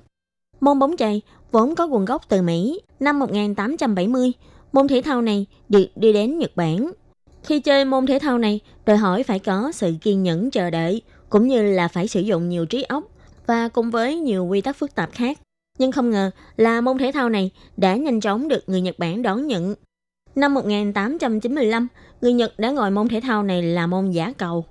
[0.61, 1.23] Môn bóng chày
[1.53, 2.81] vốn có nguồn gốc từ Mỹ.
[3.01, 4.33] Năm 1870,
[4.73, 6.93] môn thể thao này được đi đến Nhật Bản.
[7.43, 11.03] Khi chơi môn thể thao này, đòi hỏi phải có sự kiên nhẫn chờ đợi,
[11.29, 13.05] cũng như là phải sử dụng nhiều trí óc
[13.49, 15.39] và cùng với nhiều quy tắc phức tạp khác.
[15.79, 19.23] Nhưng không ngờ là môn thể thao này đã nhanh chóng được người Nhật Bản
[19.23, 19.75] đón nhận.
[20.35, 21.89] Năm 1895,
[22.21, 24.65] người Nhật đã gọi môn thể thao này là môn giả cầu.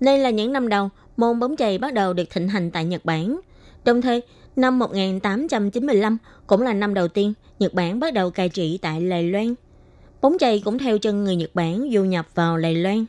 [0.00, 3.04] Đây là những năm đầu môn bóng chày bắt đầu được thịnh hành tại Nhật
[3.04, 3.40] Bản.
[3.84, 4.22] Đồng thời,
[4.56, 9.22] Năm 1895 cũng là năm đầu tiên Nhật Bản bắt đầu cai trị tại Lài
[9.22, 9.54] Loan.
[10.20, 13.04] Bóng chày cũng theo chân người Nhật Bản du nhập vào Lài Loan.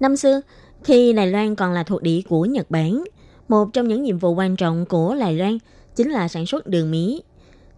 [0.00, 0.40] Năm xưa,
[0.84, 3.04] khi Đài Loan còn là thuộc địa của Nhật Bản,
[3.48, 5.58] một trong những nhiệm vụ quan trọng của Đài Loan
[5.96, 7.18] chính là sản xuất đường mía.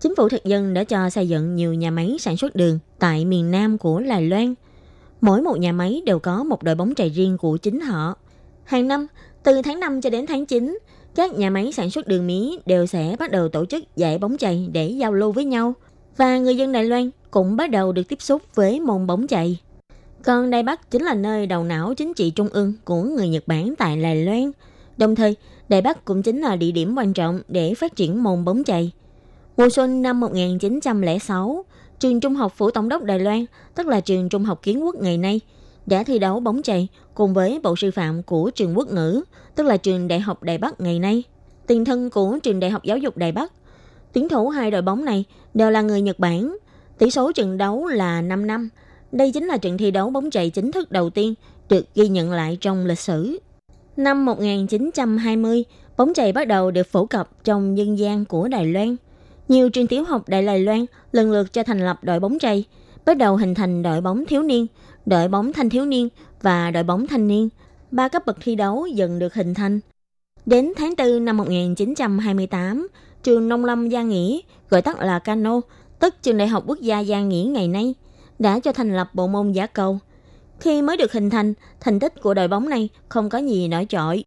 [0.00, 3.24] Chính phủ thực dân đã cho xây dựng nhiều nhà máy sản xuất đường tại
[3.24, 4.54] miền Nam của Đài Loan.
[5.20, 8.14] Mỗi một nhà máy đều có một đội bóng chày riêng của chính họ.
[8.64, 9.06] Hàng năm,
[9.42, 10.78] từ tháng 5 cho đến tháng 9,
[11.14, 14.36] các nhà máy sản xuất đường mía đều sẽ bắt đầu tổ chức giải bóng
[14.38, 15.74] chày để giao lưu với nhau.
[16.16, 19.60] Và người dân Đài Loan cũng bắt đầu được tiếp xúc với môn bóng chày.
[20.24, 23.42] Còn Đài Bắc chính là nơi đầu não chính trị trung ương của người Nhật
[23.46, 24.50] Bản tại Đài Loan.
[24.96, 25.36] Đồng thời,
[25.68, 28.92] Đài Bắc cũng chính là địa điểm quan trọng để phát triển môn bóng chày.
[29.56, 31.64] Mùa xuân năm 1906,
[31.98, 33.44] trường Trung học Phủ Tổng đốc Đài Loan,
[33.74, 35.40] tức là trường Trung học Kiến quốc ngày nay,
[35.86, 39.22] đã thi đấu bóng chày cùng với bộ sư phạm của trường quốc ngữ,
[39.54, 41.22] tức là trường Đại học Đài Bắc ngày nay,
[41.66, 43.52] tiền thân của trường Đại học Giáo dục Đài Bắc.
[44.12, 46.56] Tuyển thủ hai đội bóng này đều là người Nhật Bản.
[46.98, 48.68] Tỷ số trận đấu là 5 năm.
[49.12, 51.34] Đây chính là trận thi đấu bóng chày chính thức đầu tiên
[51.68, 53.38] được ghi nhận lại trong lịch sử.
[53.96, 55.64] Năm 1920,
[55.96, 58.96] bóng chày bắt đầu được phổ cập trong dân gian của Đài Loan.
[59.48, 62.64] Nhiều trường tiểu học Đại Đài Loan lần lượt cho thành lập đội bóng chày,
[63.04, 64.66] bắt đầu hình thành đội bóng thiếu niên,
[65.06, 66.08] đội bóng thanh thiếu niên
[66.42, 67.48] và đội bóng thanh niên.
[67.90, 69.80] Ba cấp bậc thi đấu dần được hình thành.
[70.46, 72.88] Đến tháng 4 năm 1928,
[73.22, 74.40] trường Nông Lâm Gia Nghĩa,
[74.70, 75.60] gọi tắt là Cano,
[75.98, 77.94] tức trường Đại học Quốc gia Gia Nghĩa ngày nay,
[78.38, 79.98] đã cho thành lập bộ môn giả cầu.
[80.60, 83.86] Khi mới được hình thành, thành tích của đội bóng này không có gì nổi
[83.88, 84.24] trội.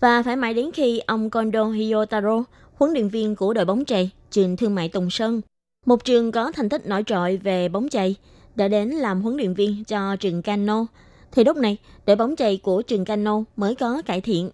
[0.00, 2.44] Và phải mãi đến khi ông Kondo Hiyotaro,
[2.74, 5.40] huấn luyện viên của đội bóng chày, trường Thương mại Tùng Sơn,
[5.86, 8.16] một trường có thành tích nổi trội về bóng chày,
[8.54, 10.86] đã đến làm huấn luyện viên cho trường Cano,
[11.32, 14.50] thì lúc này đội bóng chày của trường Cano mới có cải thiện.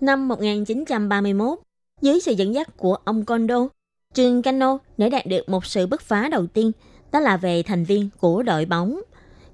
[0.00, 1.58] Năm 1931,
[2.00, 3.68] dưới sự dẫn dắt của ông Kondo,
[4.14, 6.72] trường Cano đã đạt được một sự bứt phá đầu tiên,
[7.12, 9.00] đó là về thành viên của đội bóng.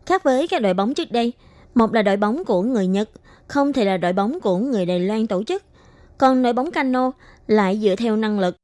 [0.07, 1.33] Khác với các đội bóng trước đây,
[1.75, 3.11] một là đội bóng của người Nhật,
[3.49, 5.63] không thể là đội bóng của người Đài Loan tổ chức.
[6.19, 7.11] Còn đội bóng Cano
[7.47, 8.57] lại dựa theo năng lực.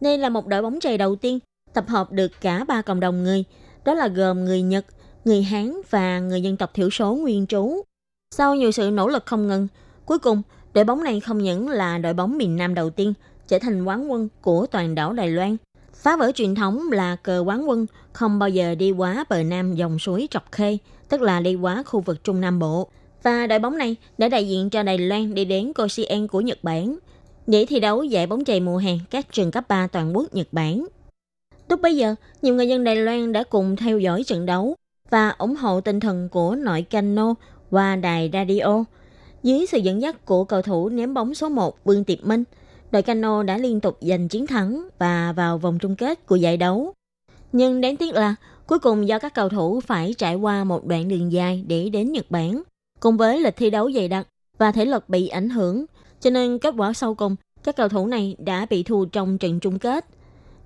[0.00, 1.38] Đây là một đội bóng chày đầu tiên
[1.74, 3.44] tập hợp được cả ba cộng đồng người–
[3.84, 4.86] đó là gồm người Nhật,
[5.24, 7.82] người Hán và người dân tộc thiểu số nguyên trú.
[8.30, 9.68] Sau nhiều sự nỗ lực không ngừng,
[10.06, 10.42] cuối cùng
[10.74, 13.14] đội bóng này không những là đội bóng miền Nam đầu tiên
[13.48, 15.56] trở thành quán quân của toàn đảo Đài Loan.
[15.94, 19.74] Phá vỡ truyền thống là cờ quán quân không bao giờ đi quá bờ nam
[19.74, 20.78] dòng suối Trọc Khê,
[21.08, 22.88] tức là đi quá khu vực Trung Nam Bộ.
[23.22, 26.58] Và đội bóng này đã đại diện cho Đài Loan đi đến Koshien của Nhật
[26.62, 26.98] Bản
[27.46, 30.48] để thi đấu giải bóng chày mùa hè các trường cấp 3 toàn quốc Nhật
[30.52, 30.86] Bản.
[31.68, 34.76] Lúc bây giờ, nhiều người dân Đài Loan đã cùng theo dõi trận đấu
[35.10, 37.34] và ủng hộ tinh thần của nội cano
[37.70, 38.84] qua đài radio.
[39.42, 42.44] Dưới sự dẫn dắt của cầu thủ ném bóng số 1 Vương Tiệp Minh,
[42.92, 46.56] đội cano đã liên tục giành chiến thắng và vào vòng chung kết của giải
[46.56, 46.92] đấu.
[47.52, 48.34] Nhưng đáng tiếc là
[48.66, 52.12] cuối cùng do các cầu thủ phải trải qua một đoạn đường dài để đến
[52.12, 52.62] Nhật Bản,
[53.00, 54.28] cùng với lịch thi đấu dày đặc
[54.58, 55.84] và thể lực bị ảnh hưởng,
[56.20, 59.60] cho nên kết quả sau cùng các cầu thủ này đã bị thua trong trận
[59.60, 60.06] chung kết.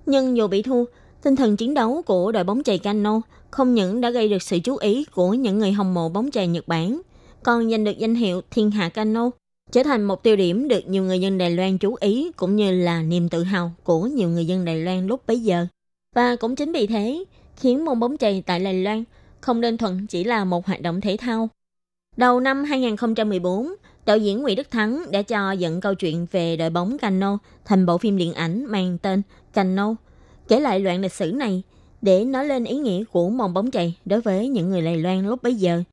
[0.05, 0.85] Nhưng dù bị thua,
[1.23, 3.21] tinh thần chiến đấu của đội bóng chày Cano
[3.51, 6.47] không những đã gây được sự chú ý của những người hâm mộ bóng chày
[6.47, 7.01] Nhật Bản,
[7.43, 9.29] còn giành được danh hiệu Thiên hạ Cano,
[9.71, 12.71] trở thành một tiêu điểm được nhiều người dân Đài Loan chú ý cũng như
[12.71, 15.67] là niềm tự hào của nhiều người dân Đài Loan lúc bấy giờ.
[16.15, 17.23] Và cũng chính vì thế,
[17.55, 19.03] khiến môn bóng chày tại Đài Loan
[19.41, 21.49] không đơn thuần chỉ là một hoạt động thể thao.
[22.17, 23.73] Đầu năm 2014,
[24.05, 27.85] đạo diễn Nguyễn Đức Thắng đã cho dẫn câu chuyện về đội bóng Cano thành
[27.85, 29.21] bộ phim điện ảnh mang tên
[29.53, 29.95] Cano,
[30.47, 31.63] kể lại đoạn lịch sử này
[32.01, 35.27] để nói lên ý nghĩa của môn bóng chày đối với những người Đài Loan
[35.27, 35.83] lúc bấy giờ.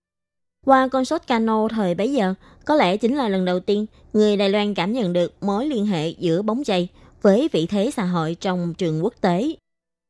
[0.65, 2.35] Qua con sốt cano thời bấy giờ,
[2.65, 5.87] có lẽ chính là lần đầu tiên người Đài Loan cảm nhận được mối liên
[5.87, 6.89] hệ giữa bóng chày
[7.23, 9.55] với vị thế xã hội trong trường quốc tế.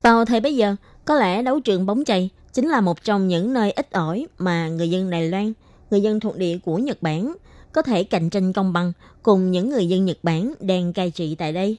[0.03, 3.53] Vào thời bấy giờ, có lẽ đấu trường bóng chày chính là một trong những
[3.53, 5.53] nơi ít ỏi mà người dân Đài Loan,
[5.91, 7.35] người dân thuộc địa của Nhật Bản
[7.73, 8.93] có thể cạnh tranh công bằng
[9.23, 11.77] cùng những người dân Nhật Bản đang cai trị tại đây.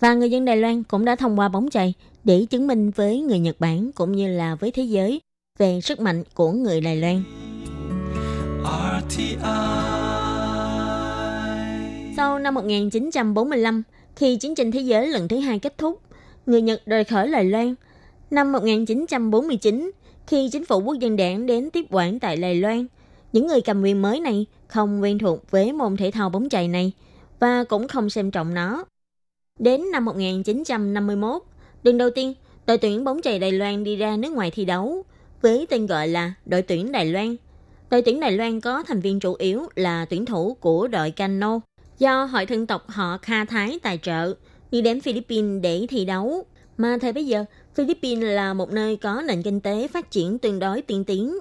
[0.00, 1.94] Và người dân Đài Loan cũng đã thông qua bóng chày
[2.24, 5.20] để chứng minh với người Nhật Bản cũng như là với thế giới
[5.58, 7.22] về sức mạnh của người Đài Loan.
[12.16, 13.82] Sau năm 1945,
[14.16, 16.00] khi chiến tranh thế giới lần thứ hai kết thúc,
[16.46, 17.74] người Nhật rời khỏi Đài Loan.
[18.30, 19.90] Năm 1949,
[20.26, 22.86] khi chính phủ quốc dân đảng đến tiếp quản tại Đài Loan,
[23.32, 26.68] những người cầm quyền mới này không quen thuộc với môn thể thao bóng chày
[26.68, 26.92] này
[27.40, 28.84] và cũng không xem trọng nó.
[29.58, 31.42] Đến năm 1951,
[31.82, 32.34] lần đầu tiên,
[32.66, 35.04] đội tuyển bóng chày Đài Loan đi ra nước ngoài thi đấu
[35.42, 37.36] với tên gọi là đội tuyển Đài Loan.
[37.90, 41.60] Đội tuyển Đài Loan có thành viên chủ yếu là tuyển thủ của đội cano
[41.98, 44.34] do hội thân tộc họ Kha Thái tài trợ
[44.70, 46.44] đi đến Philippines để thi đấu.
[46.76, 50.58] Mà thời bây giờ, Philippines là một nơi có nền kinh tế phát triển tương
[50.58, 51.38] đối tiên tiến.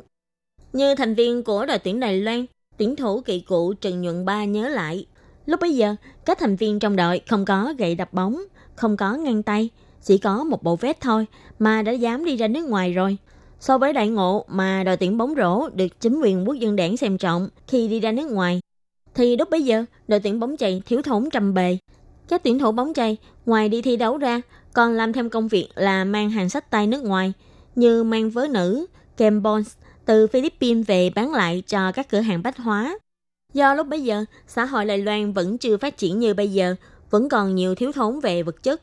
[0.73, 2.45] Như thành viên của đội tuyển Đài Loan,
[2.77, 5.05] tuyển thủ kỳ cụ Trần Nhuận Ba nhớ lại,
[5.45, 5.95] lúc bấy giờ,
[6.25, 8.41] các thành viên trong đội không có gậy đập bóng,
[8.75, 9.69] không có ngang tay,
[10.03, 11.25] chỉ có một bộ vest thôi
[11.59, 13.17] mà đã dám đi ra nước ngoài rồi.
[13.59, 16.97] So với đại ngộ mà đội tuyển bóng rổ được chính quyền quốc dân đảng
[16.97, 18.59] xem trọng khi đi ra nước ngoài,
[19.15, 21.77] thì lúc bấy giờ đội tuyển bóng chày thiếu thốn trầm bề.
[22.27, 24.41] Các tuyển thủ bóng chày ngoài đi thi đấu ra
[24.73, 27.33] còn làm thêm công việc là mang hàng sách tay nước ngoài
[27.75, 28.85] như mang vớ nữ,
[29.17, 29.71] kem bonds
[30.05, 32.97] từ Philippines về bán lại cho các cửa hàng bách hóa.
[33.53, 36.75] Do lúc bấy giờ, xã hội Đài Loan vẫn chưa phát triển như bây giờ,
[37.09, 38.81] vẫn còn nhiều thiếu thốn về vật chất.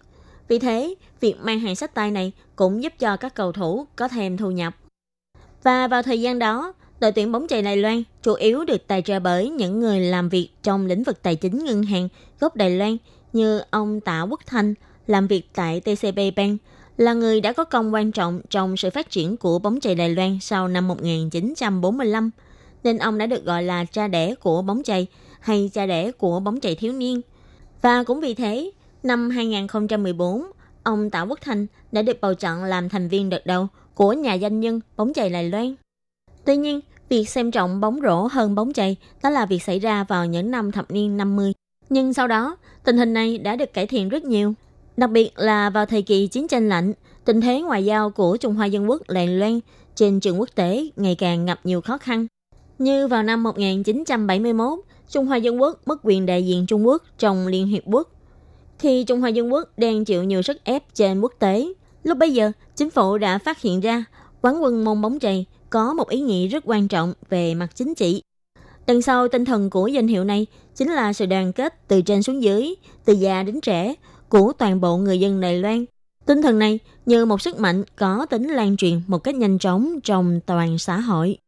[0.48, 0.94] Vì thế,
[1.24, 4.50] việc mang hàng sách tay này cũng giúp cho các cầu thủ có thêm thu
[4.50, 4.74] nhập.
[5.62, 9.02] Và vào thời gian đó, đội tuyển bóng chày Đài Loan chủ yếu được tài
[9.02, 12.08] trợ bởi những người làm việc trong lĩnh vực tài chính ngân hàng
[12.40, 12.96] gốc Đài Loan
[13.32, 14.74] như ông Tạ Quốc Thanh
[15.06, 16.60] làm việc tại TCB Bank,
[16.96, 20.08] là người đã có công quan trọng trong sự phát triển của bóng chày Đài
[20.08, 22.30] Loan sau năm 1945,
[22.84, 25.06] nên ông đã được gọi là cha đẻ của bóng chày
[25.40, 27.20] hay cha đẻ của bóng chày thiếu niên.
[27.82, 28.70] Và cũng vì thế,
[29.02, 30.44] năm 2014,
[30.84, 34.38] ông Tạ Quốc Thành đã được bầu chọn làm thành viên đợt đầu của nhà
[34.38, 35.74] doanh nhân bóng chày Lài Loan.
[36.44, 40.04] Tuy nhiên, việc xem trọng bóng rổ hơn bóng chày đó là việc xảy ra
[40.04, 41.52] vào những năm thập niên 50.
[41.88, 44.54] Nhưng sau đó, tình hình này đã được cải thiện rất nhiều.
[44.96, 46.92] Đặc biệt là vào thời kỳ chiến tranh lạnh,
[47.24, 49.60] tình thế ngoại giao của Trung Hoa Dân Quốc Lài Loan
[49.94, 52.26] trên trường quốc tế ngày càng gặp nhiều khó khăn.
[52.78, 54.78] Như vào năm 1971,
[55.08, 58.08] Trung Hoa Dân Quốc mất quyền đại diện Trung Quốc trong Liên Hiệp Quốc.
[58.78, 61.68] Khi Trung Hoa Dân Quốc đang chịu nhiều sức ép trên quốc tế,
[62.02, 64.04] lúc bấy giờ, chính phủ đã phát hiện ra
[64.42, 67.94] quán quân môn bóng chày có một ý nghĩa rất quan trọng về mặt chính
[67.94, 68.22] trị.
[68.86, 72.22] Đằng sau tinh thần của danh hiệu này chính là sự đoàn kết từ trên
[72.22, 73.94] xuống dưới, từ già đến trẻ,
[74.28, 75.84] của toàn bộ người dân Đài Loan.
[76.26, 80.00] Tinh thần này như một sức mạnh có tính lan truyền một cách nhanh chóng
[80.04, 81.38] trong toàn xã hội.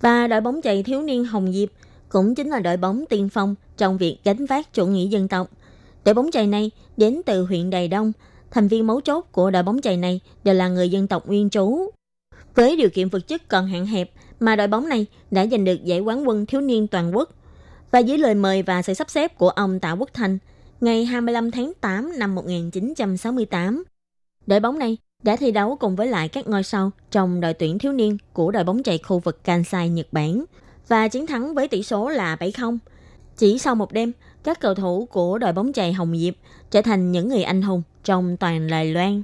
[0.00, 1.68] Và đội bóng chày thiếu niên Hồng Diệp
[2.08, 5.50] cũng chính là đội bóng tiên phong trong việc gánh vác chủ nghĩa dân tộc.
[6.04, 8.12] Đội bóng chày này đến từ huyện Đài Đông,
[8.50, 11.50] thành viên mấu chốt của đội bóng chày này đều là người dân tộc nguyên
[11.50, 11.90] trú.
[12.54, 15.84] Với điều kiện vật chất còn hạn hẹp mà đội bóng này đã giành được
[15.84, 17.30] giải quán quân thiếu niên toàn quốc.
[17.90, 20.38] Và dưới lời mời và sự sắp xếp của ông Tạ Quốc Thành,
[20.80, 23.84] ngày 25 tháng 8 năm 1968.
[24.46, 27.78] Đội bóng này đã thi đấu cùng với lại các ngôi sao trong đội tuyển
[27.78, 30.44] thiếu niên của đội bóng chày khu vực Kansai, Nhật Bản
[30.88, 32.78] và chiến thắng với tỷ số là 7-0.
[33.36, 34.12] Chỉ sau một đêm,
[34.48, 36.34] các cầu thủ của đội bóng chày Hồng Diệp
[36.70, 39.22] trở thành những người anh hùng trong toàn Đài Loan.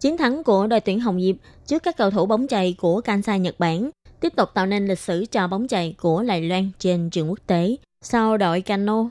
[0.00, 3.40] Chiến thắng của đội tuyển Hồng Diệp trước các cầu thủ bóng chày của Kansai
[3.40, 3.90] Nhật Bản
[4.20, 7.38] tiếp tục tạo nên lịch sử cho bóng chày của Đài Loan trên trường quốc
[7.46, 9.04] tế sau đội cano.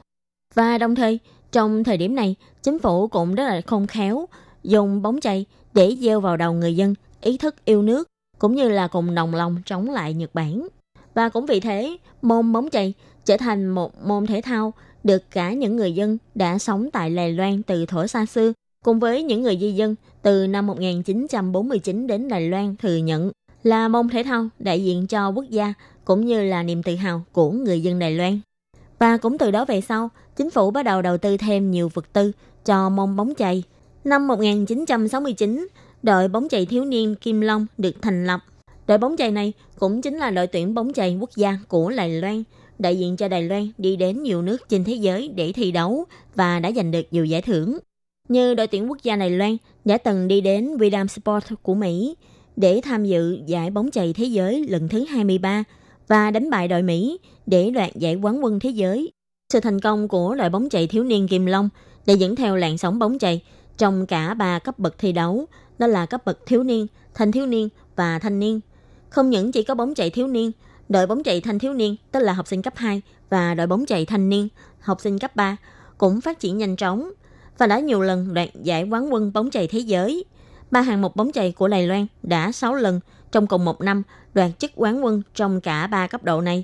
[0.53, 1.19] Và đồng thời,
[1.51, 4.25] trong thời điểm này, chính phủ cũng rất là khôn khéo
[4.63, 8.07] dùng bóng chày để gieo vào đầu người dân ý thức yêu nước
[8.39, 10.67] cũng như là cùng đồng lòng chống lại Nhật Bản.
[11.13, 12.93] Và cũng vì thế, môn bóng chày
[13.25, 14.73] trở thành một môn thể thao
[15.07, 18.53] được cả những người dân đã sống tại Đài Loan từ thổ xa xưa
[18.83, 23.31] cùng với những người di dân từ năm 1949 đến Đài Loan thừa nhận
[23.63, 25.73] là môn thể thao đại diện cho quốc gia
[26.05, 28.39] cũng như là niềm tự hào của người dân Đài Loan.
[28.99, 32.13] Và cũng từ đó về sau, chính phủ bắt đầu đầu tư thêm nhiều vật
[32.13, 32.31] tư
[32.65, 33.63] cho môn bóng chày.
[34.03, 35.67] Năm 1969,
[36.03, 38.39] đội bóng chày thiếu niên Kim Long được thành lập.
[38.87, 42.21] Đội bóng chày này cũng chính là đội tuyển bóng chày quốc gia của Đài
[42.21, 42.43] Loan,
[42.79, 46.05] đại diện cho Đài Loan đi đến nhiều nước trên thế giới để thi đấu
[46.35, 47.77] và đã giành được nhiều giải thưởng.
[48.29, 52.15] Như đội tuyển quốc gia Đài Loan đã từng đi đến William Sport của Mỹ
[52.55, 55.63] để tham dự giải bóng chày thế giới lần thứ 23
[56.07, 59.11] và đánh bại đội Mỹ để đoạt giải quán quân thế giới.
[59.53, 61.69] Sự thành công của đội bóng chày thiếu niên Kim Long
[62.05, 63.41] đã dẫn theo làn sóng bóng chày
[63.77, 65.45] trong cả ba cấp bậc thi đấu,
[65.79, 68.59] đó là cấp bậc thiếu niên, thanh thiếu niên và thanh niên.
[69.09, 70.51] Không những chỉ có bóng chày thiếu niên,
[70.89, 73.85] đội bóng chày thanh thiếu niên, tức là học sinh cấp 2 và đội bóng
[73.85, 74.47] chày thanh niên,
[74.79, 75.57] học sinh cấp 3
[75.97, 77.11] cũng phát triển nhanh chóng
[77.57, 80.25] và đã nhiều lần đoạt giải quán quân bóng chày thế giới.
[80.71, 82.99] Ba hàng mục bóng chày của Đài Loan đã 6 lần
[83.31, 86.63] trong cùng một năm đoạt chức quán quân trong cả ba cấp độ này.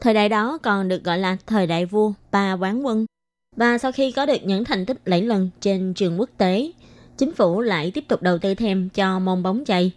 [0.00, 3.06] Thời đại đó còn được gọi là thời đại vua ba quán quân.
[3.56, 6.72] Và sau khi có được những thành tích lẫy lần trên trường quốc tế,
[7.18, 9.92] chính phủ lại tiếp tục đầu tư thêm cho môn bóng chày.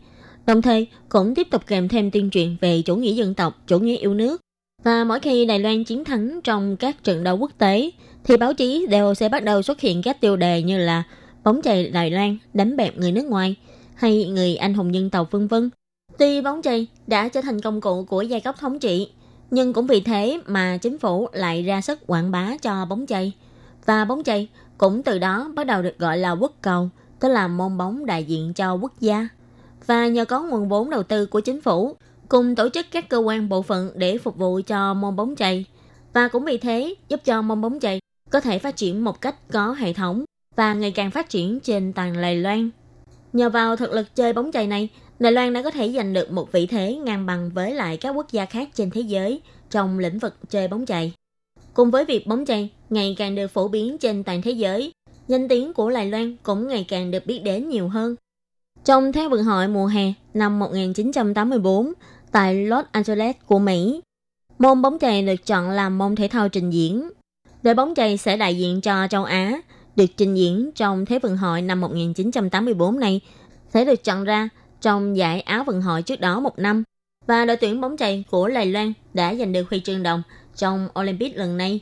[0.46, 3.80] Đồng thời cũng tiếp tục kèm thêm tuyên truyền về chủ nghĩa dân tộc, chủ
[3.80, 4.42] nghĩa yêu nước.
[4.84, 7.92] Và mỗi khi Đài Loan chiến thắng trong các trận đấu quốc tế,
[8.24, 11.04] thì báo chí đều sẽ bắt đầu xuất hiện các tiêu đề như là
[11.44, 13.56] bóng chày Đài Loan đánh bẹp người nước ngoài
[13.96, 15.70] hay người anh hùng dân tộc vân vân.
[16.18, 19.08] Tuy bóng chày đã trở thành công cụ của giai cấp thống trị,
[19.52, 23.32] nhưng cũng vì thế mà chính phủ lại ra sức quảng bá cho bóng chày.
[23.86, 26.90] Và bóng chày cũng từ đó bắt đầu được gọi là quốc cầu,
[27.20, 29.28] tức là môn bóng đại diện cho quốc gia.
[29.88, 31.96] Và nhờ có nguồn vốn đầu tư của chính phủ,
[32.30, 35.66] cùng tổ chức các cơ quan bộ phận để phục vụ cho môn bóng chày.
[36.14, 39.36] Và cũng vì thế giúp cho môn bóng chày có thể phát triển một cách
[39.52, 40.26] có hệ thống
[40.56, 42.70] và ngày càng phát triển trên toàn Đài Loan.
[43.34, 46.32] Nhờ vào thực lực chơi bóng chày này, Đài Loan đã có thể giành được
[46.32, 50.00] một vị thế ngang bằng với lại các quốc gia khác trên thế giới trong
[50.00, 51.14] lĩnh vực chơi bóng chày.
[51.74, 54.92] Cùng với việc bóng chày ngày càng được phổ biến trên toàn thế giới,
[55.28, 58.16] danh tiếng của Đài Loan cũng ngày càng được biết đến nhiều hơn.
[58.86, 61.94] Trong Thế vận hội mùa hè năm 1984
[62.32, 64.02] tại Los Angeles của Mỹ,
[64.60, 67.10] môn bóng chày được chọn làm môn thể thao trình diễn.
[67.64, 69.62] Đội bóng chày sẽ đại diện cho châu Á,
[69.96, 73.22] được trình diễn trong Thế vận hội năm 1984 này
[73.74, 74.50] sẽ được chọn ra
[74.82, 76.84] trong giải Áo vận hội trước đó một năm.
[77.28, 80.24] Và đội tuyển bóng chày của Đài Loan đã giành được huy chương đồng
[80.56, 81.80] trong Olympic lần này.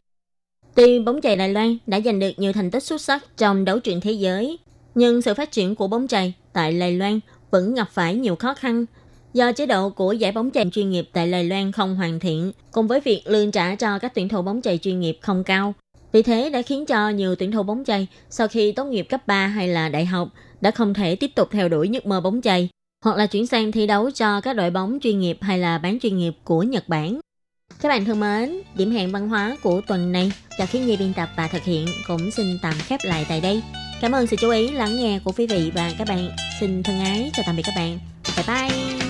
[0.75, 3.79] Tuy bóng chày Đài Loan đã giành được nhiều thành tích xuất sắc trong đấu
[3.79, 4.57] trường thế giới,
[4.95, 7.19] nhưng sự phát triển của bóng chày tại Lài Loan
[7.51, 8.85] vẫn gặp phải nhiều khó khăn
[9.33, 12.51] do chế độ của giải bóng chày chuyên nghiệp tại Lài Loan không hoàn thiện,
[12.71, 15.73] cùng với việc lương trả cho các tuyển thủ bóng chày chuyên nghiệp không cao.
[16.11, 19.27] Vì thế đã khiến cho nhiều tuyển thủ bóng chày sau khi tốt nghiệp cấp
[19.27, 20.29] 3 hay là đại học
[20.61, 22.69] đã không thể tiếp tục theo đuổi giấc mơ bóng chày
[23.03, 25.99] hoặc là chuyển sang thi đấu cho các đội bóng chuyên nghiệp hay là bán
[25.99, 27.19] chuyên nghiệp của Nhật Bản.
[27.81, 31.13] Các bạn thân mến, điểm hẹn văn hóa của tuần này do khiến nhi biên
[31.13, 33.61] tập và thực hiện cũng xin tạm khép lại tại đây.
[34.03, 36.29] Cảm ơn sự chú ý, lắng nghe của quý vị và các bạn.
[36.59, 37.99] Xin thân ái, chào tạm biệt các bạn.
[38.35, 39.02] Bye bye!